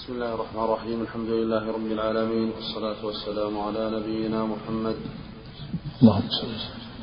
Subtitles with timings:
[0.00, 1.02] بسم الله الرحمن الرحيم.
[1.02, 4.96] الحمد لله رب العالمين والصلاة والسلام على نبينا محمد.
[6.02, 6.28] اللهم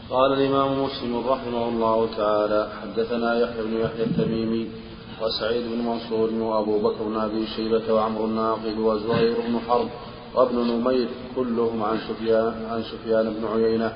[0.10, 4.64] قال الإمام مسلم رحمه الله تعالى حدثنا يحيى بن يحيى التميمي
[5.22, 9.90] وسعيد بن منصور وأبو بكر بن أبي شيبة وعمرو الناقد وزهير بن حرب
[10.36, 13.90] وابن نمير كلهم عن سفيان عن سفيان بن عيينة.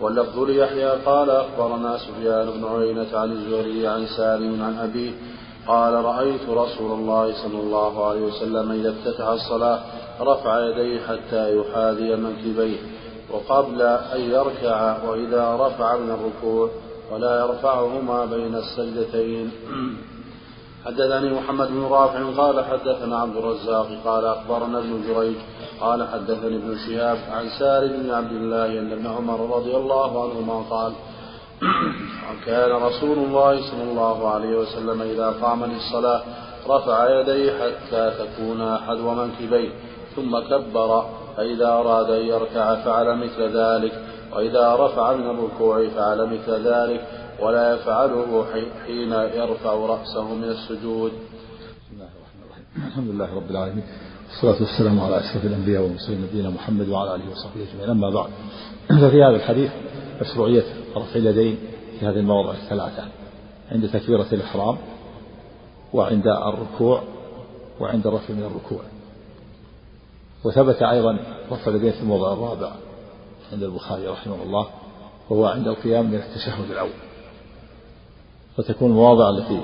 [0.00, 5.12] واللفظ ليحيى قال أخبرنا سفيان بن عيينة عن الزهري عن سالم عن أبيه
[5.66, 9.80] قال رأيت رسول الله صلى الله عليه وسلم إذا افتتح الصلاة
[10.20, 12.78] رفع يديه حتى يحاذي منكبيه
[13.30, 16.68] وقبل أن يركع وإذا رفع من الركوع
[17.12, 19.50] ولا يرفعهما بين السجدتين.
[20.86, 25.36] حدثني محمد بن رافع قال حدثنا عبد الرزاق قال أخبرنا ابن جريج
[25.80, 30.64] قال حدثني ابن شهاب عن سالم بن عبد الله أن ابن عمر رضي الله عنهما
[30.70, 30.92] قال
[32.46, 36.22] كان رسول الله صلى الله عليه وسلم إذا قام للصلاة
[36.68, 39.70] رفع يديه حتى تكون حذو منكبيه
[40.16, 41.04] ثم كبر
[41.36, 43.92] فإذا أراد أن يركع فعل مثل ذلك
[44.32, 47.08] وإذا رفع من الركوع فعل مثل ذلك
[47.40, 48.46] ولا يفعله
[48.86, 51.12] حين يرفع رأسه من السجود.
[51.12, 52.86] بسم الله الرحمن الرحيم.
[52.86, 53.84] الحمد لله رب العالمين.
[54.28, 57.90] والصلاة والسلام على أشرف الأنبياء والمرسلين نبينا محمد وعلى آله وصحبه أجمعين.
[57.90, 58.30] أما بعد
[58.88, 59.70] ففي هذا الحديث
[60.20, 60.64] مشروعية
[60.96, 61.58] رفع اليدين
[62.00, 63.08] في هذه المواضع الثلاثة
[63.72, 64.78] عند تكبيرة الإحرام
[65.92, 67.02] وعند الركوع
[67.80, 68.80] وعند الرفع من الركوع.
[70.44, 71.18] وثبت أيضا
[71.50, 72.72] رفع اليدين في الموضع الرابع
[73.52, 74.66] عند البخاري رحمه الله
[75.30, 76.90] وهو عند القيام من التشهد الأول.
[78.56, 79.60] فتكون المواضع التي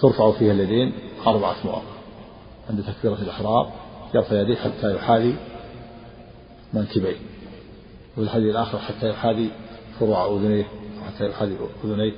[0.00, 0.92] ترفع فيها اليدين
[1.26, 1.96] أربعة مواضع
[2.70, 3.66] عند تكبيرة الإحرام
[4.14, 5.36] يرفع يديه حتى يحاذي
[6.72, 7.16] منكبيه.
[8.16, 9.50] وفي الحديث الآخر حتى يحاذي
[10.00, 10.64] فروع أذنيه
[11.06, 12.12] حتى يحاذي أذنيه.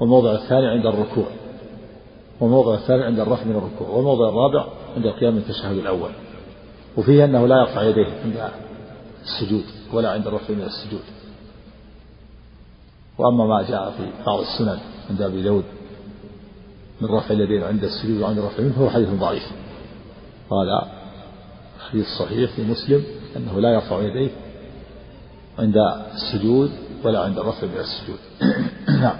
[0.00, 1.26] والموضع الثاني عند الركوع.
[2.40, 3.88] والموضع الثاني عند الرفع من الركوع.
[3.88, 4.66] والموضع الرابع
[4.96, 6.10] عند القيام من التشهد الأول.
[6.96, 8.50] وفيه أنه لا يرفع يديه عند
[9.22, 11.02] السجود ولا عند الرفع من السجود.
[13.18, 14.78] وأما ما جاء في بعض السنن
[15.10, 15.64] عند أبي داود
[17.00, 19.52] من رفع اليدين عند السجود وعند الرفع منه فهو حديث ضعيف.
[20.50, 20.82] قال
[21.90, 24.30] حديث صحيح في مسلم أنه لا يرفع يديه
[25.58, 25.76] عند
[26.14, 26.70] السجود
[27.04, 28.18] ولا عند الرفع من السجود.
[29.02, 29.16] نعم.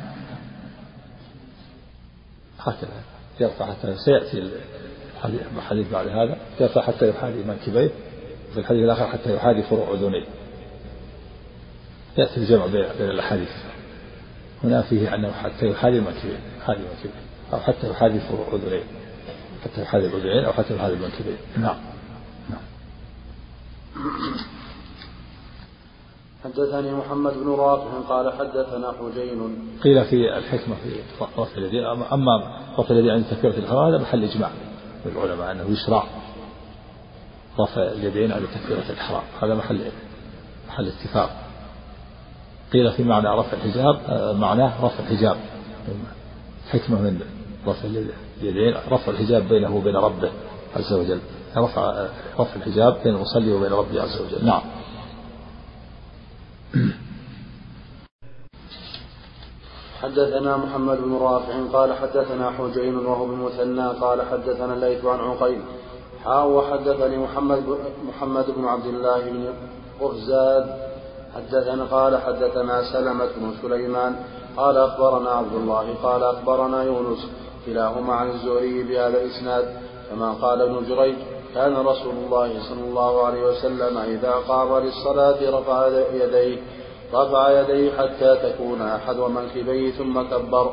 [2.58, 2.90] هكذا.
[3.40, 4.50] يرفع حتى سيأتي
[5.56, 6.36] الحديث بعد هذا.
[6.60, 7.90] يرفع حتى يحاذي منكبيه
[8.50, 10.26] وفي الحديث الآخر حتى يحاذي فروع أذنيه.
[12.18, 13.50] يأتي الجمع بين الأحاديث.
[14.64, 17.20] هنا فيه أنه حتى يحاذي منكبيه يحاذي منكبيه
[17.52, 18.82] أو حتى يحاذي فروع أذنيه
[19.64, 21.76] حتى يحاذي الأذنين أو حتى يحاذي المنكبين نعم.
[26.44, 29.68] حدثني محمد بن رافع قال حدثنا حجين.
[29.84, 31.00] قيل في الحكمة في
[31.38, 34.50] رفع اليدين أما رفع اليدين عند تكبيرة الإحرام هذا محل إجماع.
[35.06, 36.04] للعلماء أنه يشرع
[37.60, 39.22] رفع اليدين عند تكبيرة الإحرام.
[39.42, 39.80] هذا محل
[40.68, 41.30] محل اتفاق.
[42.72, 43.96] قيل في معنى رفع الحجاب
[44.38, 45.36] معناه رفع الحجاب.
[46.70, 47.20] حكمة من
[47.66, 47.88] رفع
[48.42, 50.30] اليدين رفع الحجاب بينه وبين ربه
[50.76, 51.20] عز وجل.
[51.56, 52.06] رفع
[52.38, 54.46] رفع الحجاب بين المصلي وبين ربه عز وجل.
[54.46, 54.62] نعم.
[60.02, 65.62] حدثنا محمد بن رافع قال حدثنا حجين وهو بمثنى قال حدثنا الليث عن عقيل.
[66.24, 67.62] حا وحدثني محمد
[68.08, 69.54] محمد بن عبد الله بن
[70.00, 70.90] قرزاد
[71.34, 74.16] حدثنا قال حدثنا سلمة بن سليمان.
[74.56, 75.94] قال أخبرنا عبد الله.
[76.02, 77.26] قال أخبرنا يونس
[77.66, 79.80] كلاهما عن الزهري بهذا الإسناد.
[80.10, 81.16] كما قال ابن جريج
[81.54, 86.58] كان رسول الله صلى الله عليه وسلم إذا قام للصلاة رفع يديه
[87.14, 90.72] رفع يديه حتى تكون أحد منكبيه ثم كبر.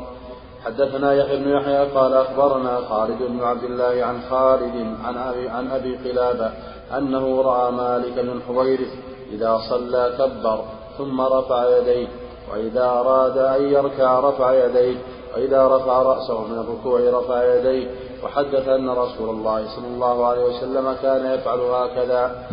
[0.64, 5.70] حدثنا يحيى بن يحيى قال أخبرنا خالد بن عبد الله عن خالد عن أبي, عن
[5.70, 6.52] أبي قلابة
[6.96, 8.92] أنه رأى مالك بن حويرث
[9.32, 10.64] إذا صلى كبر
[10.98, 12.08] ثم رفع يديه
[12.52, 14.96] وإذا أراد أن يركع رفع يديه
[15.34, 17.90] وإذا رفع رأسه من الركوع رفع يديه
[18.24, 22.46] وحدث أن رسول الله صلى الله عليه وسلم كان يفعل هكذا.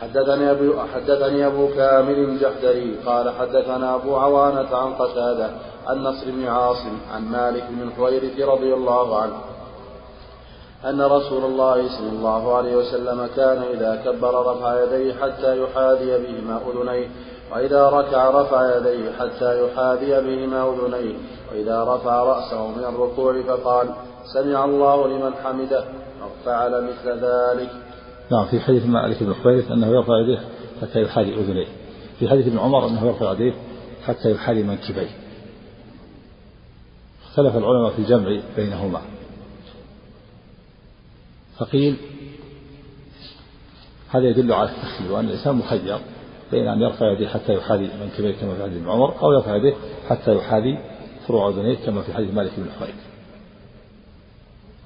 [0.00, 5.50] حدثني أبو, حدثني أبو كامل الجحدري قال حدثنا أبو عوانة عن قتادة
[5.86, 9.36] عن نصر بن عاصم عن مالك بن حويرث رضي الله عنه
[10.84, 16.60] أن رسول الله صلى الله عليه وسلم كان إذا كبر رفع يديه حتى يحاذي بهما
[16.68, 17.08] أذنيه
[17.52, 21.16] وإذا ركع رفع يديه حتى يحاذي بهما أذنيه.
[21.52, 23.94] وإذا رفع رأسه من الركوع فقال
[24.34, 25.84] سمع الله لمن حمده
[26.44, 27.70] فعل مثل ذلك.
[28.30, 30.40] نعم في حديث مالك بن حويرث أنه يرفع يديه
[30.82, 31.66] حتى يحاذي أذنيه.
[32.18, 33.54] في حديث ابن عمر أنه يرفع يديه
[34.06, 35.10] حتى يحاذي منكبيه.
[37.28, 39.00] اختلف العلماء في الجمع بينهما.
[41.58, 41.96] فقيل
[44.08, 45.98] هذا يدل على التخيير وأن الإنسان مخير
[46.50, 49.74] بين أن يرفع يديه حتى يحاذي منكبيه كما في حديث ابن عمر أو يرفع يديه
[50.08, 50.78] حتى يحاذي
[51.26, 53.06] فروع أذنيه كما في حديث مالك بن حويرث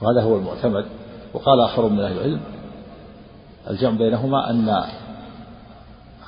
[0.03, 0.87] وهذا هو المعتمد.
[1.35, 2.41] وقال آخر من أهل العلم
[3.71, 4.69] الجمع بينهما أن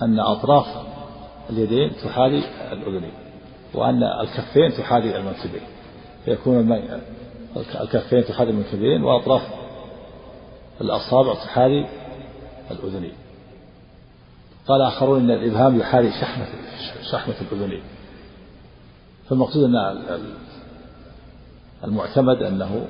[0.03, 0.67] أن أطراف
[1.51, 3.13] اليدين تحاذي الأذنين
[3.75, 5.63] وأن الكفين تحاذي المنكبين
[6.25, 6.83] فيكون
[7.57, 9.43] الكفين تحاذي المنكبين وأطراف
[10.81, 11.87] الأصابع تحاذي
[12.71, 13.15] الأذنين.
[14.67, 16.47] قال آخرون أن الإبهام يحاذي شحمة
[17.13, 17.83] شحمة الأذنين.
[19.29, 19.77] فالمقصود أن
[21.85, 22.87] المعتمد أنه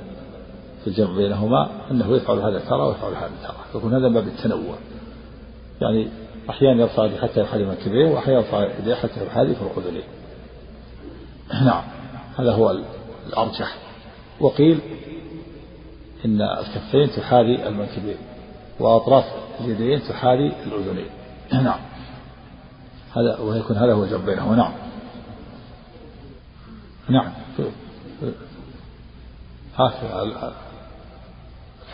[0.80, 3.56] في الجمع بينهما أنه يفعل هذا ترى ويفعل هذا ترى.
[3.74, 4.74] يكون هذا باب التنوع.
[5.80, 6.08] يعني
[6.50, 10.04] أحيانا يرفع يديه حتى يحاذي منكبيه وأحيانا يرفع يديه حتى يحاذي فوق أذنيه
[11.64, 11.82] نعم.
[12.38, 12.78] هذا هو
[13.26, 13.76] الأرجح.
[14.40, 14.80] وقيل
[16.24, 18.16] إن الكفين تحاذي المنكبين
[18.80, 19.24] وأطراف
[19.60, 21.21] اليدين تحاذي الأذنين.
[21.52, 21.80] نعم.
[23.16, 24.56] هذا ويكون هذا هو الجمع بينهما.
[24.56, 24.72] نعم.
[27.08, 27.32] نعم.
[29.76, 30.22] هكذا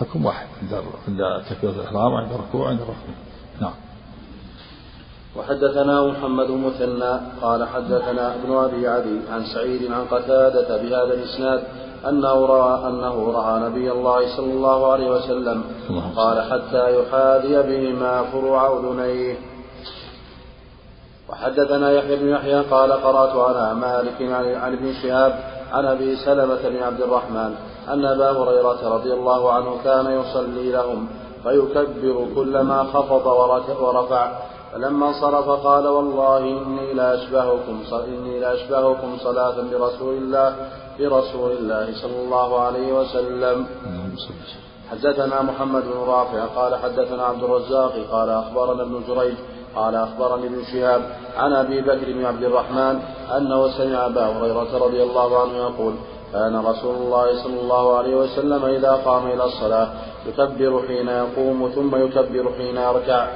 [0.01, 3.15] الحكم واحد عند عند تكبيرة الإحرام وعند الركوع وعند الركوع.
[3.61, 3.75] نعم.
[5.37, 11.63] وحدثنا محمد مثنى قال حدثنا ابن أبي عدي عن سعيد عن قتادة بهذا الإسناد
[12.09, 15.65] أنه رأى أنه رأى نبي الله صلى الله عليه وسلم
[16.17, 19.37] قال حتى يحاذي بهما فروع اذنيه
[21.29, 24.23] وحدثنا يحيى بن يحيى قال قرأت على مالك
[24.63, 25.33] عن ابن شهاب
[25.73, 27.55] عن أبي سلمة بن عبد الرحمن
[27.89, 31.09] أن أبا هريرة رضي الله عنه كان يصلي لهم
[31.43, 33.27] فيكبر كلما خفض
[33.81, 34.33] ورفع.
[34.73, 40.57] فلما انصرف قال والله إني لأشبهكم إني لأشبهكم صلاة برسول الله
[40.99, 43.67] برسول الله صلى الله عليه وسلم.
[44.91, 49.35] حدثنا محمد بن رافع قال حدثنا عبد الرزاق قال أخبرنا ابن جريج
[49.79, 51.03] قال أخبرني ابن شهاب
[51.37, 53.01] عن أبي بكر بن عبد الرحمن
[53.37, 55.95] أنه سمع أبا هريرة رضي الله عنه يقول
[56.33, 59.89] كان رسول الله صلى الله عليه وسلم إذا قام إلى الصلاة
[60.27, 63.27] يكبر حين يقوم ثم يكبر حين يركع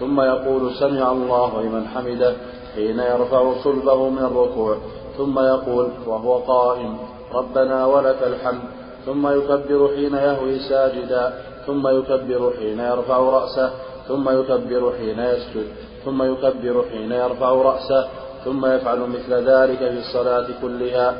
[0.00, 2.34] ثم يقول سمع الله لمن حمده
[2.74, 4.76] حين يرفع صلبه من الركوع
[5.18, 6.98] ثم يقول وهو قائم
[7.34, 8.62] ربنا ولك الحمد
[9.06, 11.32] ثم يكبر حين يهوي ساجدا
[11.66, 13.70] ثم يكبر حين يرفع رأسه
[14.08, 15.66] ثم يكبر حين يسجد.
[16.04, 18.08] ثم يكبر حين يرفع رأسه
[18.44, 21.14] ثم يفعل مثل ذلك في الصلاة كلها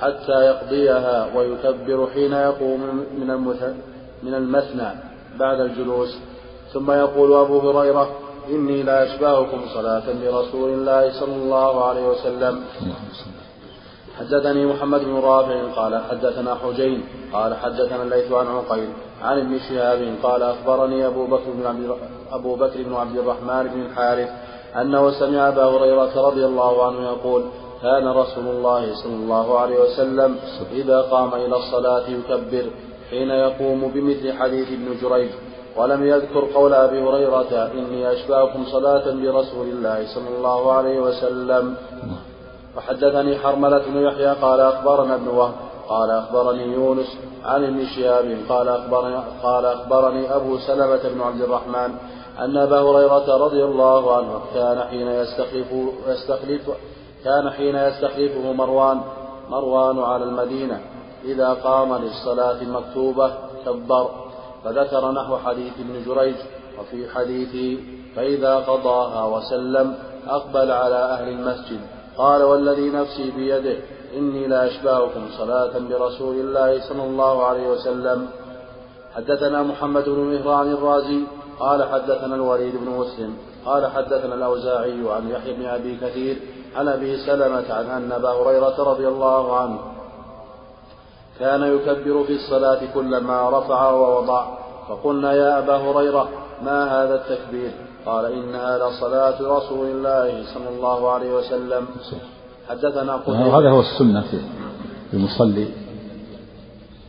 [0.00, 2.80] حتى يقضيها ويكبر حين يقوم
[3.18, 3.30] من
[4.22, 4.90] من المثنى
[5.38, 6.18] بعد الجلوس.
[6.72, 8.08] ثم يقول أبو هريرة
[8.48, 12.64] إني لا أشبهكم صلاة برسول الله صلى الله عليه وسلم.
[14.18, 18.88] حدثني محمد بن رافع قال حدثنا حجين قال حدثنا الليث عن عقيل
[19.22, 21.96] عن ابن شهاب قال أخبرني أبو بكر بن عبد
[22.32, 24.28] أبو بكر بن عبد الرحمن بن الحارث
[24.80, 27.42] أنه سمع أبا هريرة رضي الله عنه يقول
[27.82, 30.36] كان رسول الله صلى الله عليه وسلم
[30.72, 32.64] إذا قام إلى الصلاة يكبر
[33.10, 35.30] حين يقوم بمثل حديث ابن جريج
[35.76, 41.76] ولم يذكر قول أبي هريرة إني أشبهكم صلاة برسول الله صلى الله عليه وسلم.
[42.76, 45.52] وحدثني حرملة بن يحيى قال أخبرنا ابن وهب
[45.92, 51.94] قال أخبرني يونس عن ابن شهاب قال أخبرني, قال أخبرني أبو سلمة بن عبد الرحمن
[52.38, 55.72] أن أبا هريرة رضي الله عنه كان حين يستخلف
[56.06, 56.70] يستخلف
[57.24, 59.00] كان حين يستخلفه مروان
[59.48, 60.80] مروان على المدينة.
[61.24, 63.32] إذا قام للصلاة المكتوبة
[63.66, 64.10] كبر
[64.64, 66.36] فذكر نحو حديث ابن جريج.
[66.80, 67.82] وفي حديثه
[68.16, 69.94] فإذا قضاها وسلم
[70.28, 71.80] أقبل على أهل المسجد.
[72.18, 73.76] قال والذي نفسي بيده
[74.14, 78.28] إني لأشبهكم صلاة برسول الله صلى الله عليه وسلم.
[79.14, 81.20] حدثنا محمد بن مهران الرازي
[81.60, 86.36] قال حدثنا الوليد بن مسلم قال حدثنا الأوزاعي عن يحيى بن أبي كثير
[86.76, 89.78] عن أبي سلمة عن أن أبا هريرة رضي الله عنه
[91.38, 94.46] كان يكبر في الصلاة كلما رفع ووضع
[94.88, 96.28] فقلنا يا أبا هريرة
[96.62, 97.72] ما هذا التكبير؟
[98.06, 101.86] قال إنها لصلاة رسول الله صلى الله عليه وسلم.
[102.72, 103.14] حدثنا
[103.58, 104.20] هذا هو السنة
[105.10, 105.68] في المصلي.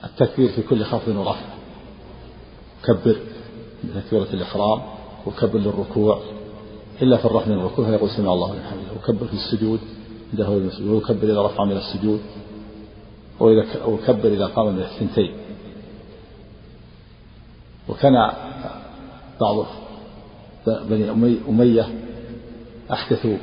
[0.04, 1.46] التكبير في كل خفض ورفع.
[2.84, 3.16] كبر
[3.84, 4.82] بتكبيرة الإحرام
[5.26, 6.20] وكبر للركوع.
[7.02, 8.92] إلا في الرفع من الركوع فيقول سمع الله لمن حمده.
[9.00, 9.80] وكبر في السجود
[10.34, 10.50] عنده
[10.86, 12.22] ويكبر إذا رفع من السجود.
[13.40, 15.34] وإذا وكبر إذا قام من الثنتين.
[17.90, 18.32] وكان
[19.42, 19.66] بعض
[20.68, 21.12] بني
[21.50, 21.88] أمية
[22.92, 23.38] أحدثوا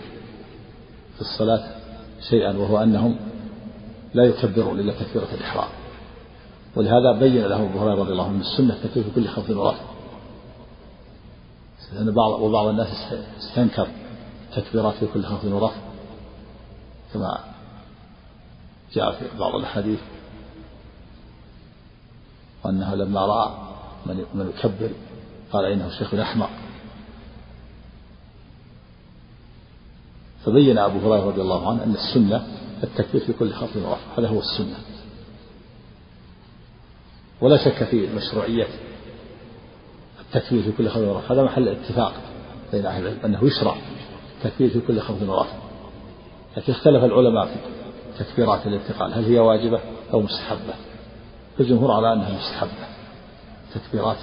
[1.15, 1.79] في الصلاة
[2.29, 3.17] شيئا وهو أنهم
[4.15, 5.69] لا يكبرون إلا تكبيرة الإحرام.
[6.77, 9.85] ولهذا بين له أبو هريرة رضي الله عنه السنة التكبير في كل خفض ورفع
[11.93, 13.89] لأن بعض وبعض الناس استنكر
[14.57, 15.77] تكبيرات في كل خفض ورفع
[17.12, 17.39] كما
[18.93, 20.00] جاء في بعض الأحاديث.
[22.65, 23.53] وأنه لما رأى
[24.07, 24.91] من من يكبر
[25.53, 26.50] قال إنه شيخ أحمق
[30.44, 32.47] فبين أبو هريرة رضي الله عنه أن السنة
[32.82, 34.76] التكبير في كل خفض ورفع هذا هو السنة.
[37.40, 38.66] ولا شك في مشروعية
[40.20, 42.12] التكبير في كل خفض ورفع هذا محل اتفاق
[42.73, 43.76] بين أهل العلم أنه يشرع
[44.38, 45.56] التكبير في كل خفض ورفع
[46.56, 49.80] لكن اختلف العلماء في تكبيرات الانتقال هل هي واجبة
[50.12, 50.75] أو مستحبة؟
[51.61, 52.88] الجمهور على أنها مستحبة.
[53.75, 54.16] تكبيرات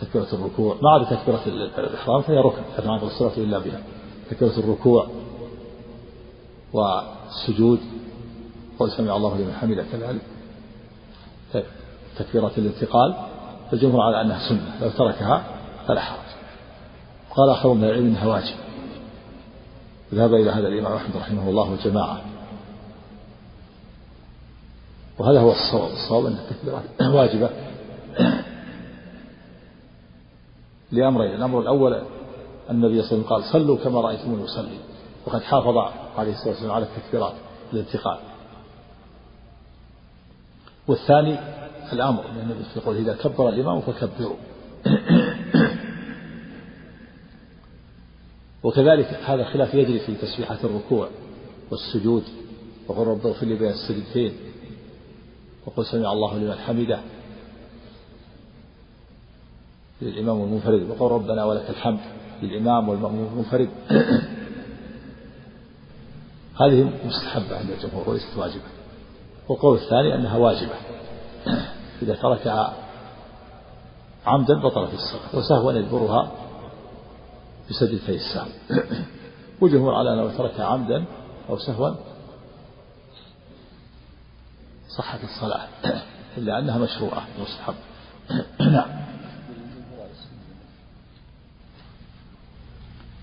[0.00, 1.42] تكبيرة الركوع ما عدا تكبيرة
[1.78, 3.82] الإحرام فهي ركن كما الصلاة إلا بها.
[4.30, 5.08] تكبيرة الركوع
[6.72, 7.80] والسجود
[8.78, 9.84] قول سمع الله لمن حمده.
[9.92, 10.20] كذلك
[12.18, 13.14] تكبيرة الانتقال.
[13.72, 15.44] الجمهور على أنها سنة لو تركها
[15.86, 16.30] فلا حرج.
[17.36, 18.54] قال آخرون من العلم أنها واجب.
[20.14, 22.20] ذهب إلى هذا الإمام أحمد رحمه الله وجماعة
[25.18, 25.90] وهذا هو الصواب.
[25.92, 26.84] الصواب أن التكبيرات
[27.16, 27.50] واجبة.
[30.92, 31.34] لأمرين.
[31.34, 32.02] الأمر الأول
[32.70, 34.78] النبي صلى الله عليه وسلم قال صلوا كما رأيتموني أصلي.
[35.26, 35.76] وقد حافظ
[36.16, 37.34] عليه الصلاة والسلام على التكبيرات
[37.72, 38.18] الانتقال
[40.88, 41.38] والثاني
[41.92, 44.36] الأمر النبي في قوله إذا كبر الإمام فكبروا.
[48.64, 51.08] وكذلك هذا الخلاف يجري في تسبيحة الركوع
[51.70, 52.22] والسجود
[52.88, 54.32] وقل رب اغفر لي بين السجدتين.
[55.66, 57.00] وقل سمع الله لمن حمده.
[60.02, 62.00] للإمام المنفرد وقل ربنا ولك الحمد.
[62.42, 63.68] للإمام والمأموم المنفرد.
[66.60, 68.70] هذه مستحبة عند الجمهور وليست واجبة.
[69.48, 70.74] والقول الثاني أنها واجبة.
[72.02, 72.74] إذا تركها
[74.26, 76.32] عمدا بطلت الصلاة وسهوا يجبرها
[77.70, 78.48] بسجدتي السهو
[79.60, 81.04] والجمهور على أنه تركها عمدا
[81.48, 81.94] أو سهوا
[84.98, 85.68] صحة الصلاة
[86.38, 87.74] إلا أنها مشروعة مستحب
[88.72, 89.00] نعم.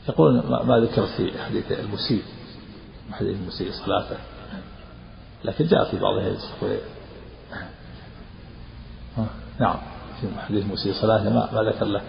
[0.10, 2.24] يقول ما ذكر في حديث المسيء.
[3.12, 4.18] حديث المسيء صلاته.
[5.44, 6.46] لكن جاء في بعض الحديث
[9.60, 9.78] نعم
[10.22, 12.02] في حديث مسيء صلاته ما, ذكر له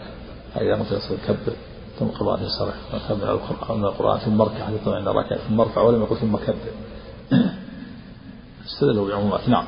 [0.56, 1.56] إذا مثل كبر
[1.98, 6.16] ثم قراءة الصلاة ثم القرآن القرآن ثم اركع حتى يطمئن ركع ثم ارفع ولم يقل
[6.16, 6.72] ثم كبر.
[8.66, 9.64] استدلوا بعمومات نعم.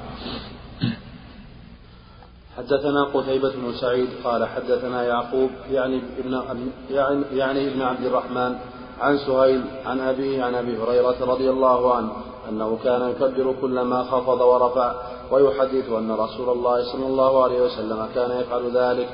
[2.56, 6.60] حدثنا قتيبة بن سعيد قال حدثنا يعقوب يعني ابن
[6.90, 8.58] يعني, يعني ابن عبد الرحمن
[9.00, 12.12] عن سهيل عن أبيه عن أبي هريرة رضي الله عنه
[12.48, 14.92] أنه كان يكبر كلما خفض ورفع
[15.30, 19.08] ويحدث أن رسول الله صلى الله عليه وسلم كان يفعل ذلك.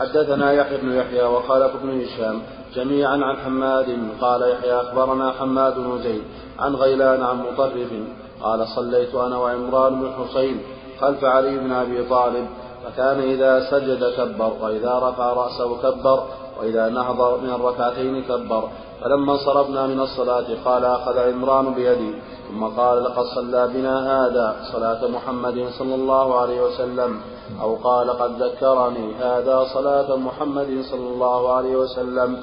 [0.00, 2.42] حدثنا يحيى بن يحيى وخالف بن هشام
[2.74, 6.22] جميعا عن حماد قال يحيى أخبرنا حماد بن زيد
[6.58, 7.90] عن غيلان عن مطرف
[8.42, 10.62] قال صليت أنا وعمران بن حسين
[11.00, 12.46] خلف علي بن أبي طالب
[12.84, 16.24] فكان إذا سجد كبر وإذا رفع رأسه كبر
[16.60, 18.68] وإذا نهض من الركعتين كبر.
[19.00, 22.14] فلما انصرفنا من الصلاة قال أخذ عمران بيدي.
[22.48, 27.20] ثم قال لقد صلى بنا هذا صلاة محمد صلى الله عليه وسلم.
[27.62, 32.36] أو قال قد ذكرني هذا صلاة محمد صلى الله عليه وسلم.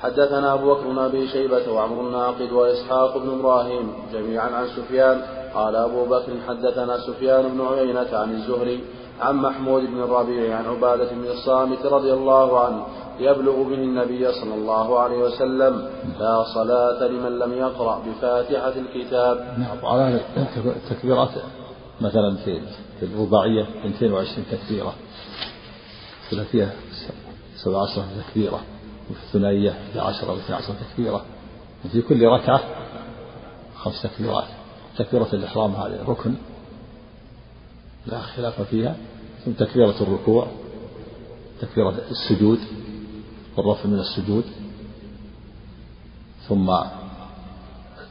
[0.00, 5.22] حدثنا أبو بكر بن أبي شيبة وعمر الناقد وإسحاق بن إبراهيم جميعا عن سفيان.
[5.54, 8.84] قال أبو بكر حدثنا سفيان بن عيينة عن الزهري
[9.20, 12.86] عن محمود بن الربيع عن عبادة بن الصامت رضي الله عنه
[13.20, 19.54] يبلغ به النبي صلى الله عليه وسلم لا صلاة لمن لم يقرأ بفاتحة الكتاب.
[19.58, 20.20] نعم على
[20.56, 21.30] التكبيرات
[22.00, 22.60] مثلا في
[23.00, 24.94] في الرباعية 220 تكبيرة
[26.24, 26.72] الثلاثية
[27.64, 28.60] 17 تكبيرة
[29.10, 31.24] وفي الثنائية 11 أو 12 تكبيرة
[31.84, 32.60] وفي كل ركعة
[33.76, 34.44] خمس تكبيرات
[34.98, 36.34] تكبيرة الإحرام هذه ركن
[38.08, 38.96] لا خلاف فيها
[39.44, 40.46] ثم تكبيرة الركوع
[41.60, 42.58] تكبيرة السجود
[43.56, 44.44] والرفع من السجود
[46.48, 46.70] ثم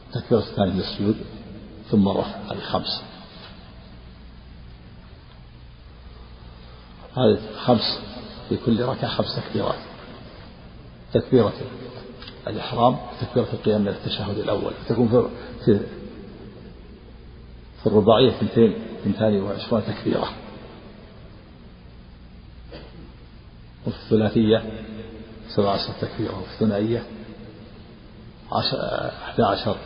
[0.08, 1.16] التكبيرة الثانية للسجود
[1.92, 3.02] ثم الرفع هذه خمس
[7.18, 8.00] هذه خمس
[8.50, 9.80] في كل ركعة خمس تكبيرات.
[11.14, 11.54] تكبيرة
[12.48, 14.74] الإحرام تكبيرة القيام من التشهد الأول.
[14.90, 15.30] تكون
[15.66, 15.80] في
[17.88, 20.30] في, الرباعية اثنتين اثنتان وعشرون تكبيرة
[23.88, 24.64] وفي الثلاثية
[25.56, 27.04] سبع عشر تكبيرة وفي الثنائية
[28.54, 29.78] أحد عشر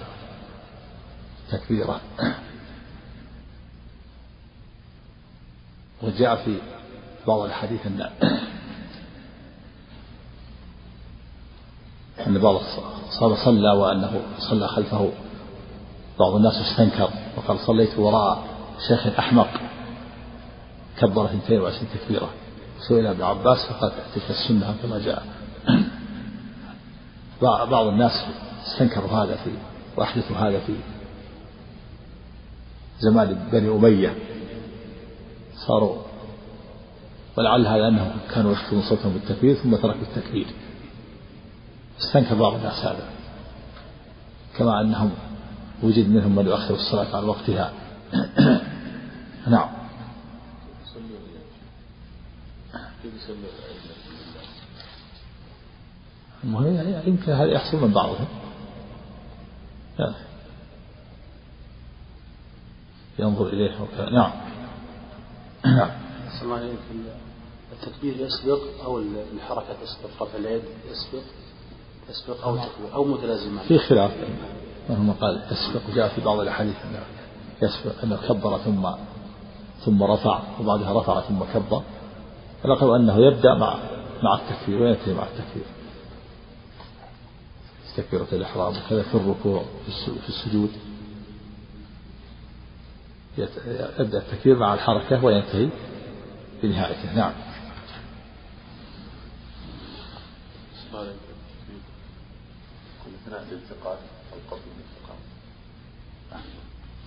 [1.51, 2.01] تكبيرة.
[6.01, 6.57] وجاء في
[7.27, 8.09] بعض الأحاديث أن
[12.27, 15.11] أن بعض الصحابة صلى وأنه صلى خلفه
[16.21, 17.09] بعض الناس استنكر.
[17.37, 18.43] وقال صليت وراء
[18.87, 19.49] شيخ أحمق.
[20.97, 22.29] كبر 22 تكبيرة.
[22.87, 25.23] سئل ابن عباس فقال تلك السنة كما جاء.
[27.41, 28.25] بعض الناس
[28.67, 29.51] استنكروا هذا في
[29.97, 30.75] وأحدثوا هذا في
[32.99, 34.15] زمان بني أمية.
[35.67, 35.97] صاروا
[37.37, 40.47] ولعل هذا أنهم كانوا يخفضون صوتهم بالتكبير ثم تركوا التكبير.
[41.99, 43.05] استنكر بعض الناس هذا.
[44.57, 45.11] كما أنهم
[45.83, 47.73] وجد منهم من يؤخر الصلاة عن وقتها.
[49.47, 49.69] نعم.
[56.43, 58.27] المهم يعني يمكن هذا يحصل من بعضهم.
[63.19, 63.71] ينظر إليه
[64.11, 64.31] نعم.
[65.77, 65.91] نعم.
[67.71, 68.99] التكبير يسبق أو
[69.35, 70.61] الحركة تسبق رفع اليد
[70.91, 71.23] يسبق
[72.09, 74.11] يسبق أو تكبير أو متلازمان في خلاف.
[74.89, 77.03] منهم قال يسبق جاء في بعض الأحاديث أنه
[77.61, 78.89] يسبق أنه كبر ثم
[79.85, 81.83] ثم رفع وبعدها رفع ثم كبر.
[82.63, 83.77] فلقوا أنه يبدأ مع
[84.23, 85.65] مع التكبير وينتهي مع التكبير
[87.97, 89.63] تكبيرة الإحرام وكذا في الركوع
[90.25, 90.69] في السجود.
[93.99, 95.69] يبدأ التكبير مع الحركة وينتهي
[96.63, 97.15] بنهايته.
[97.15, 97.33] نعم.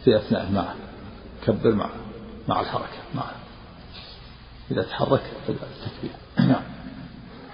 [0.05, 0.75] في أثناء مع
[1.47, 1.91] كبر مع
[2.49, 3.23] مع الحركة مع
[4.71, 6.13] إذا تحرك التكبير.
[6.51, 6.63] نعم.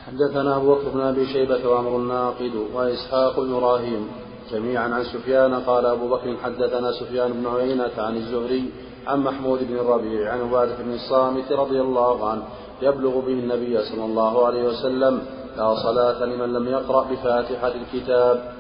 [0.07, 4.09] حدثنا أبو بكر بن أبي شيبة وعمر الناقد وإسحاق بن إبراهيم
[4.53, 8.71] جميعا عن سفيان قال أبو بكر حدثنا سفيان بن عيينة عن الزهري
[9.07, 12.43] عن محمود بن الربيع عن عبادة بن الصامت رضي الله عنه
[12.83, 15.23] يبلغ به النبي صلى الله عليه وسلم
[15.57, 18.60] لا صلاة لمن لم يقرأ بفاتحة الكتاب.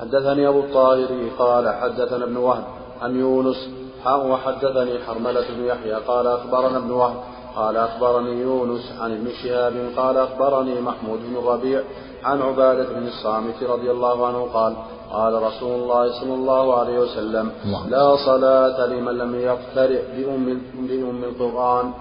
[0.00, 2.64] حدثني أبو الطاهر قال حدثنا ابن وهب
[3.02, 3.68] عن يونس
[4.06, 7.16] وحدثني حرملة بن يحيى قال أخبرنا ابن وهب
[7.56, 11.80] قال أخبرني يونس عن ابن شهاب قال أخبرني محمود بن الربيع
[12.24, 14.76] عن عبادة بن الصامت رضي الله عنه قال
[15.12, 17.50] قال رسول الله صلى الله عليه وسلم
[17.88, 21.92] لا صلاة لمن لم يقترئ بأم, بأم القرآن.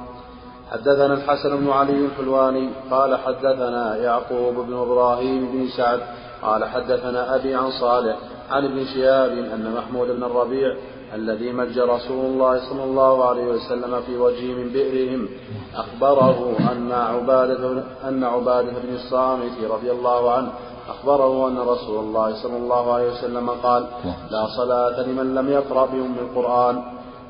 [0.72, 6.00] حدثنا الحسن بن علي الحلواني قال حدثنا يعقوب بن إبراهيم بن سعد
[6.46, 8.18] قال حدثنا أبي عن صالح
[8.50, 10.76] عن ابن شهاب أن محمود بن الربيع
[11.14, 15.28] الذي مج رسول الله صلى الله عليه وسلم في وجهه من بئرهم
[15.76, 20.50] أخبره أن عبادة أن عبادة بن الصامت رضي الله عنه
[20.90, 23.88] أخبره أن رسول الله صلى الله عليه وسلم قال
[24.32, 26.84] لا صلاة لمن لم يقرأ بأم القرآن.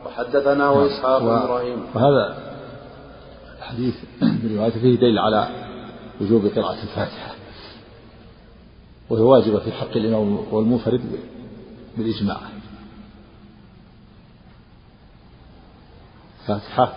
[0.06, 1.86] وحدثنا وإسحاق بن إبراهيم.
[1.96, 2.36] وهذا
[3.58, 3.96] الحديث
[4.44, 5.48] برواية فيه دليل على
[6.22, 7.35] وجوب قراءة الفاتحة.
[9.10, 11.02] وهي واجبة في حق الإمام والمنفرد
[11.98, 12.38] بالإجماع.
[16.42, 16.94] الفاتحة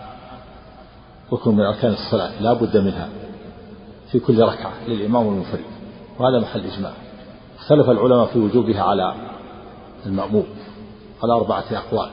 [1.33, 3.09] ركن من أركان الصلاة لا بد منها
[4.11, 5.65] في كل ركعة للإمام والمنفرد
[6.19, 6.93] وهذا محل إجماع.
[7.57, 9.15] اختلف العلماء في وجوبها على
[10.05, 10.47] المأموم
[11.23, 12.11] على أربعة أقوال.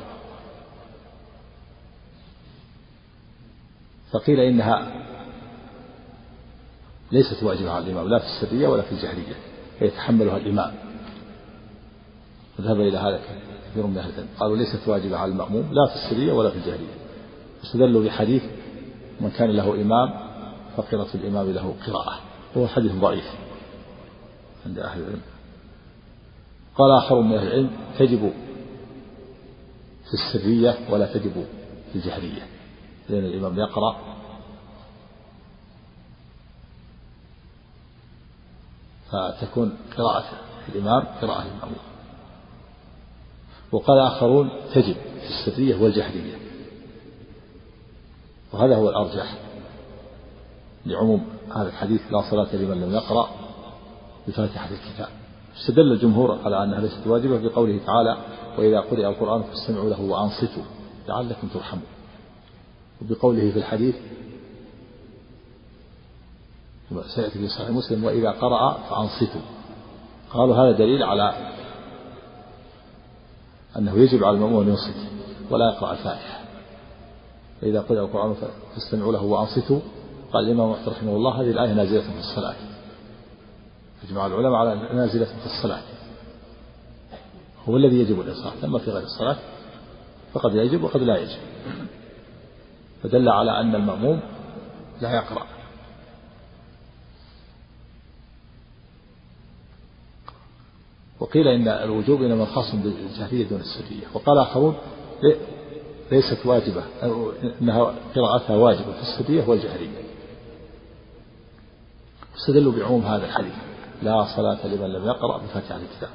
[4.12, 5.02] فقيل إنها
[7.12, 9.55] ليست واجبة على الإمام لا في السرية ولا في الجهرية.
[9.80, 10.74] يتحملها الإمام.
[12.58, 13.20] وذهب إلى هذا
[13.70, 14.28] كثير من أهل العلم.
[14.40, 16.94] قالوا ليست واجبة على المأموم لا في السرية ولا في الجهرية
[17.64, 18.42] استدلوا بحديث
[19.20, 20.14] من كان له إمام
[20.76, 22.20] فقرة الإمام له قراءة.
[22.56, 23.24] وهو حديث ضعيف
[24.66, 25.20] عند أهل العلم.
[26.78, 28.32] قال آخر من أهل العلم تجب
[30.06, 31.46] في السرية ولا تجب
[31.92, 32.46] في الجهرية
[33.08, 33.96] لأن الإمام يقرأ
[39.40, 40.24] فتكون قراءة
[40.68, 41.78] الإمام قراءة المأمون
[43.72, 46.38] وقال آخرون تجب في السرية والجهرية
[48.52, 49.34] وهذا هو الأرجح
[50.86, 51.26] لعموم
[51.56, 53.28] هذا الحديث لا صلاة لمن لم يقرأ
[54.28, 55.08] بفاتحة الكتاب.
[55.60, 58.16] استدل الجمهور على أنها ليست واجبة بقوله تعالى
[58.58, 60.62] وإذا قرئ القرآن فاستمعوا له وأنصتوا
[61.08, 61.86] لعلكم ترحمون.
[63.02, 63.94] وبقوله في الحديث
[67.14, 69.40] سيأتي في صحيح مسلم وإذا قرأ فأنصتوا.
[70.30, 71.52] قالوا هذا دليل على
[73.78, 74.96] أنه يجب على المأمون أن ينصت
[75.50, 76.40] ولا يقرأ الفاتحة.
[77.60, 78.34] فإذا قرأ القرآن
[78.74, 79.80] فاستمعوا له وأنصتوا.
[80.32, 82.54] قال الإمام أحمد رحمه الله هذه الآية نازلة في الصلاة.
[84.04, 85.82] أجمع العلماء على نازلة في الصلاة.
[87.68, 89.36] هو الذي يجب الإنصات أما في غير الصلاة
[90.32, 91.38] فقد يجب وقد لا يجب.
[93.02, 94.20] فدل على أن المأموم
[95.00, 95.55] لا يقرأ.
[101.20, 104.06] وقيل إن الوجوب إنما خاص بالجهرية دون السرية.
[104.14, 104.74] وقال آخرون
[106.12, 106.82] ليست واجبة
[107.62, 109.88] إنها قراءتها واجبة في السرية والجهرية.
[112.36, 113.54] استدلوا بعموم هذا الحديث.
[114.02, 116.10] لا صلاة لمن لم يقرأ بفاتحة الكتاب.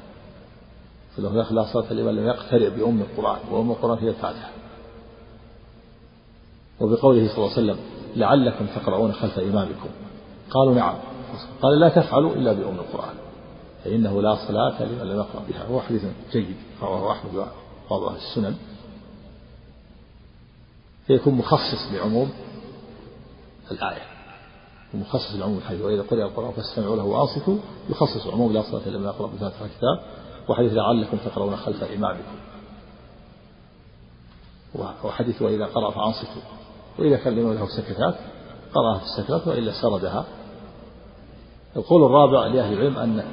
[1.16, 4.50] فلو لا صلاة لمن لم يقترئ بأم القرآن وأم القرآن هي الفاتحة.
[6.80, 7.78] وبقوله صلى الله عليه وسلم
[8.16, 9.88] لعلكم تقرؤون خلف إمامكم.
[10.50, 10.94] قالوا نعم.
[11.62, 13.14] قال لا تفعلوا إلا بأم القرآن.
[13.84, 15.64] فإنه لا صلاة لمن لم يقرأ بها.
[15.64, 16.56] هو حديث جيد.
[16.82, 17.34] رواه أحمد
[18.10, 18.56] أهل السنن.
[21.06, 22.32] فيكون مخصص لعموم
[23.70, 24.02] الآية.
[24.94, 25.82] ومخصص لعموم الحديث.
[25.82, 27.58] وإذا قرأ القرآن فاستمعوا له وأنصتوا.
[27.90, 30.00] يخصص عموم لا صلاة لمن يقرأ بفاتحة الكتاب.
[30.48, 32.36] وحديث لعلكم تقرؤون خلف إمامكم.
[35.04, 36.42] وحديث وإذا قرأ فأنصتوا.
[36.98, 38.14] وإذا كان له سكتات
[38.74, 40.24] قرأها في السكتات وإلا سردها.
[41.76, 43.24] القول الرابع لأهل العلم أن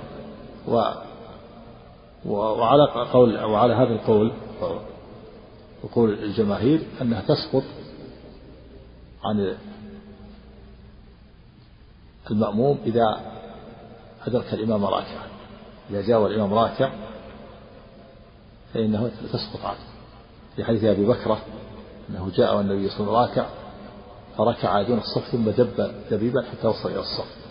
[0.67, 0.81] و
[2.25, 4.31] وعلى قول وعلى هذا القول
[5.83, 7.63] وقول الجماهير أنها تسقط
[9.23, 9.55] عن
[12.31, 13.21] المأموم إذا
[14.27, 15.27] أدرك الإمام راكعا.
[15.89, 16.91] إذا جاء الإمام راكع
[18.73, 19.77] فإنه تسقط عنه.
[20.55, 21.39] في حديث أبي بكرة
[22.09, 23.49] أنه جاء والنبي صلى الله عليه وسلم راكع
[24.37, 27.48] فركع دون الصف ثم دب دبيبا حتى وصل إلى الصف.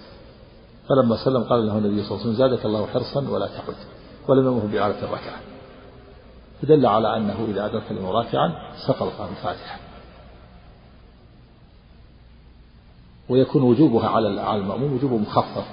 [0.89, 3.77] فلما سلم قال له النبي صلى الله عليه وسلم زادك الله حرصا ولا تعد
[4.29, 5.41] ولم يمره بإعادة الركعة.
[6.63, 8.53] فدل على أنه إذا أدرك الإمام راكعا
[8.87, 9.79] سقط عن الفاتحة
[13.29, 15.65] ويكون وجوبها على على المأموم وجوب مخفف.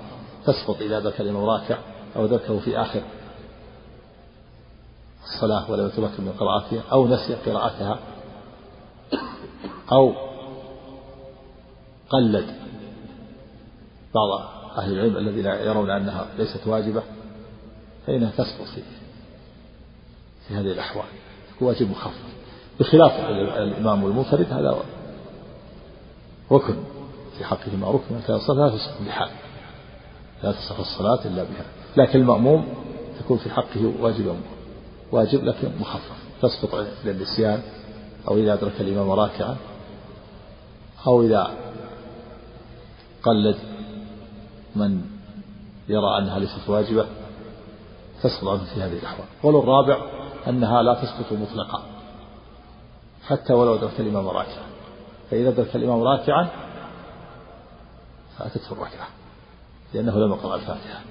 [0.45, 1.77] تسقط إذا أدرك الإمام راكع
[2.15, 3.01] أو أدركه في آخر
[5.23, 7.99] الصلاة ولم يتمكن من قراءتها أو نسي قراءتها
[9.91, 10.13] أو
[12.09, 12.55] قلد
[14.15, 17.03] بعض أهل العلم الذين يرون أنها ليست واجبة
[18.07, 18.81] فإنها تسقط في
[20.47, 21.05] في هذه الأحوال.
[21.61, 22.35] واجب مخفف
[22.79, 23.11] بخلاف
[23.57, 24.77] الإمام المنفرد هذا
[26.51, 26.75] ركن
[27.37, 29.29] في حقه ركن كان الصلاة لا تصح بحال.
[30.43, 31.65] لا تصح الصلاة إلا بها.
[31.97, 32.65] لكن المأموم
[33.19, 34.35] تكون في حقه واجبا
[35.11, 37.61] واجب لكن مخفف تسقط عند النسيان
[38.27, 39.57] أو إذا أدرك الإمام راكعا
[41.07, 41.51] أو إذا
[43.23, 43.57] قلد
[44.75, 45.01] من
[45.89, 47.05] يرى أنها ليست واجبة
[48.23, 49.27] تسقط عنه في هذه الأحوال.
[49.37, 49.97] القول الرابع
[50.47, 51.83] أنها لا تسقط مطلقا
[53.23, 54.65] حتى ولو أدرك الإمام راكعا.
[55.31, 56.49] فإذا أدرك الإمام راكعا
[58.37, 59.07] فأتته الركعة
[59.93, 61.01] لأنه لم يقرأ الفاتحة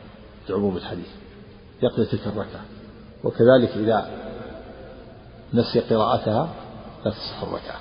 [0.48, 1.08] لعموم الحديث
[1.82, 2.64] يقضي تلك الركعة.
[3.24, 4.10] وكذلك إذا
[5.54, 6.48] نسي قراءتها
[7.04, 7.80] لا تصح الركعة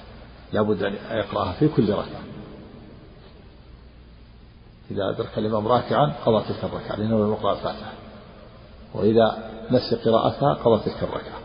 [0.53, 2.32] لابد أن يقرأها في كل ركعة.
[4.93, 7.93] إذا أدرك الإمام راكعا قضى تلك الركعة لأنه لم يقرأ الفاتحة.
[8.93, 11.39] وإذا نسي قراءتها قضى تلك الركعة.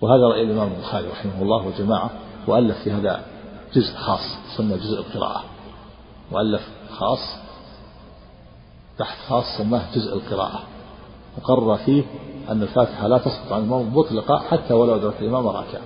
[0.00, 2.10] وهذا رأي الإمام البخاري رحمه الله وجماعة
[2.46, 3.24] وألف في هذا
[3.74, 4.20] جزء خاص
[4.54, 5.44] يسمى جزء القراءة.
[6.32, 7.36] مؤلف خاص
[9.00, 10.62] بحث خاص سماه جزء القراءة.
[11.38, 12.04] وقرر فيه
[12.48, 15.82] أن الفاتحة لا تسقط عن الإمام مطلقة حتى ولو أدرك الإمام راكعا.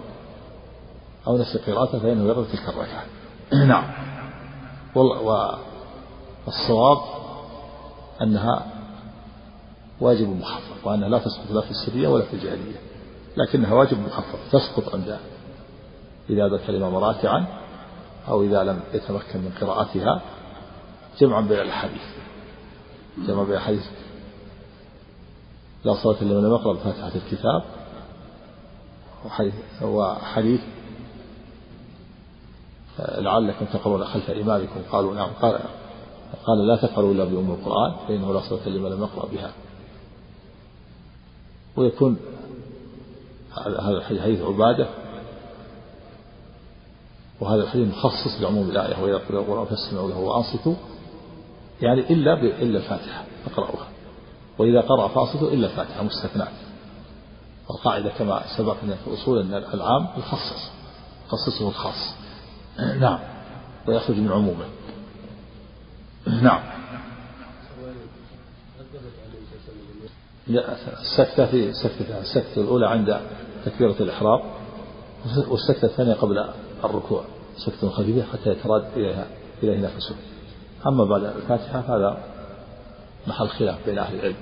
[1.27, 3.05] أو نسي قراءته فإنه يقرأ تلك الركعة.
[3.69, 4.16] نعم.
[6.47, 6.99] والصواب
[8.23, 8.67] أنها
[10.01, 12.81] واجب مخفف وأنها لا تسقط لا في السرية ولا في الجاهلية
[13.37, 15.19] لكنها واجب مخفف تسقط عند
[16.31, 17.47] إذا أدرك الإمام راكعا
[18.29, 20.23] أو إذا لم يتمكن من قراءتها
[21.21, 22.03] جمعا بين الأحاديث
[23.27, 23.87] جمع بين الأحاديث.
[25.85, 27.63] لا صلاة إلا من لم يقرأ بفاتحة الكتاب
[29.25, 30.61] وحديث
[32.99, 34.81] لعلكم تقرؤون خلف إمامكم.
[34.93, 35.31] قالوا نعم.
[35.43, 35.59] قال
[36.47, 39.53] قال لا تقرأوا إلا بأم القرآن فإنه لا صلاة لمن لم يقرأ بها.
[41.77, 42.17] ويكون
[43.57, 44.87] هذا الحديث عبادة.
[47.41, 50.75] وهذا الحديث مخصص لعموم الآية وإذا قرأ القرآن فاستمعوا له وأنصتوا.
[51.83, 53.89] يعني إلا إلا الفاتحة فاقرأوها
[54.59, 56.53] وإذا قرأ فأنصتوا إلا الفاتحة مستثنات
[57.71, 60.71] القاعدة كما سبق في الأصول أن العام يخصص
[61.27, 62.15] يخصصه الخاص
[62.79, 63.19] نعم.
[63.87, 64.65] ويخرج من عمومه.
[66.43, 66.61] نعم.
[70.49, 73.21] السكتة في سكتة السكتة الأولى عند
[73.65, 74.41] تكبيرة الإحرام
[75.49, 76.49] والسكتة الثانية قبل
[76.85, 77.25] الركوع.
[77.67, 79.27] سكتة خفيفة حتى يتراد إليها
[79.63, 80.17] إليه نفسه.
[80.87, 82.23] أما بعد الفاتحة هذا
[83.27, 84.37] محل خلاف بين أهل العلم.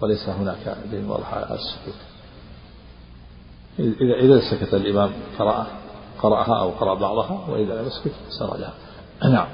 [0.00, 1.94] وليس هناك دليل واضح على السكوت.
[3.78, 5.66] إذا إذا سكت الإمام قرأ
[6.22, 8.74] قرأها أو قرأ بعضها وإذا لم يسكت سردها
[9.22, 9.46] نعم.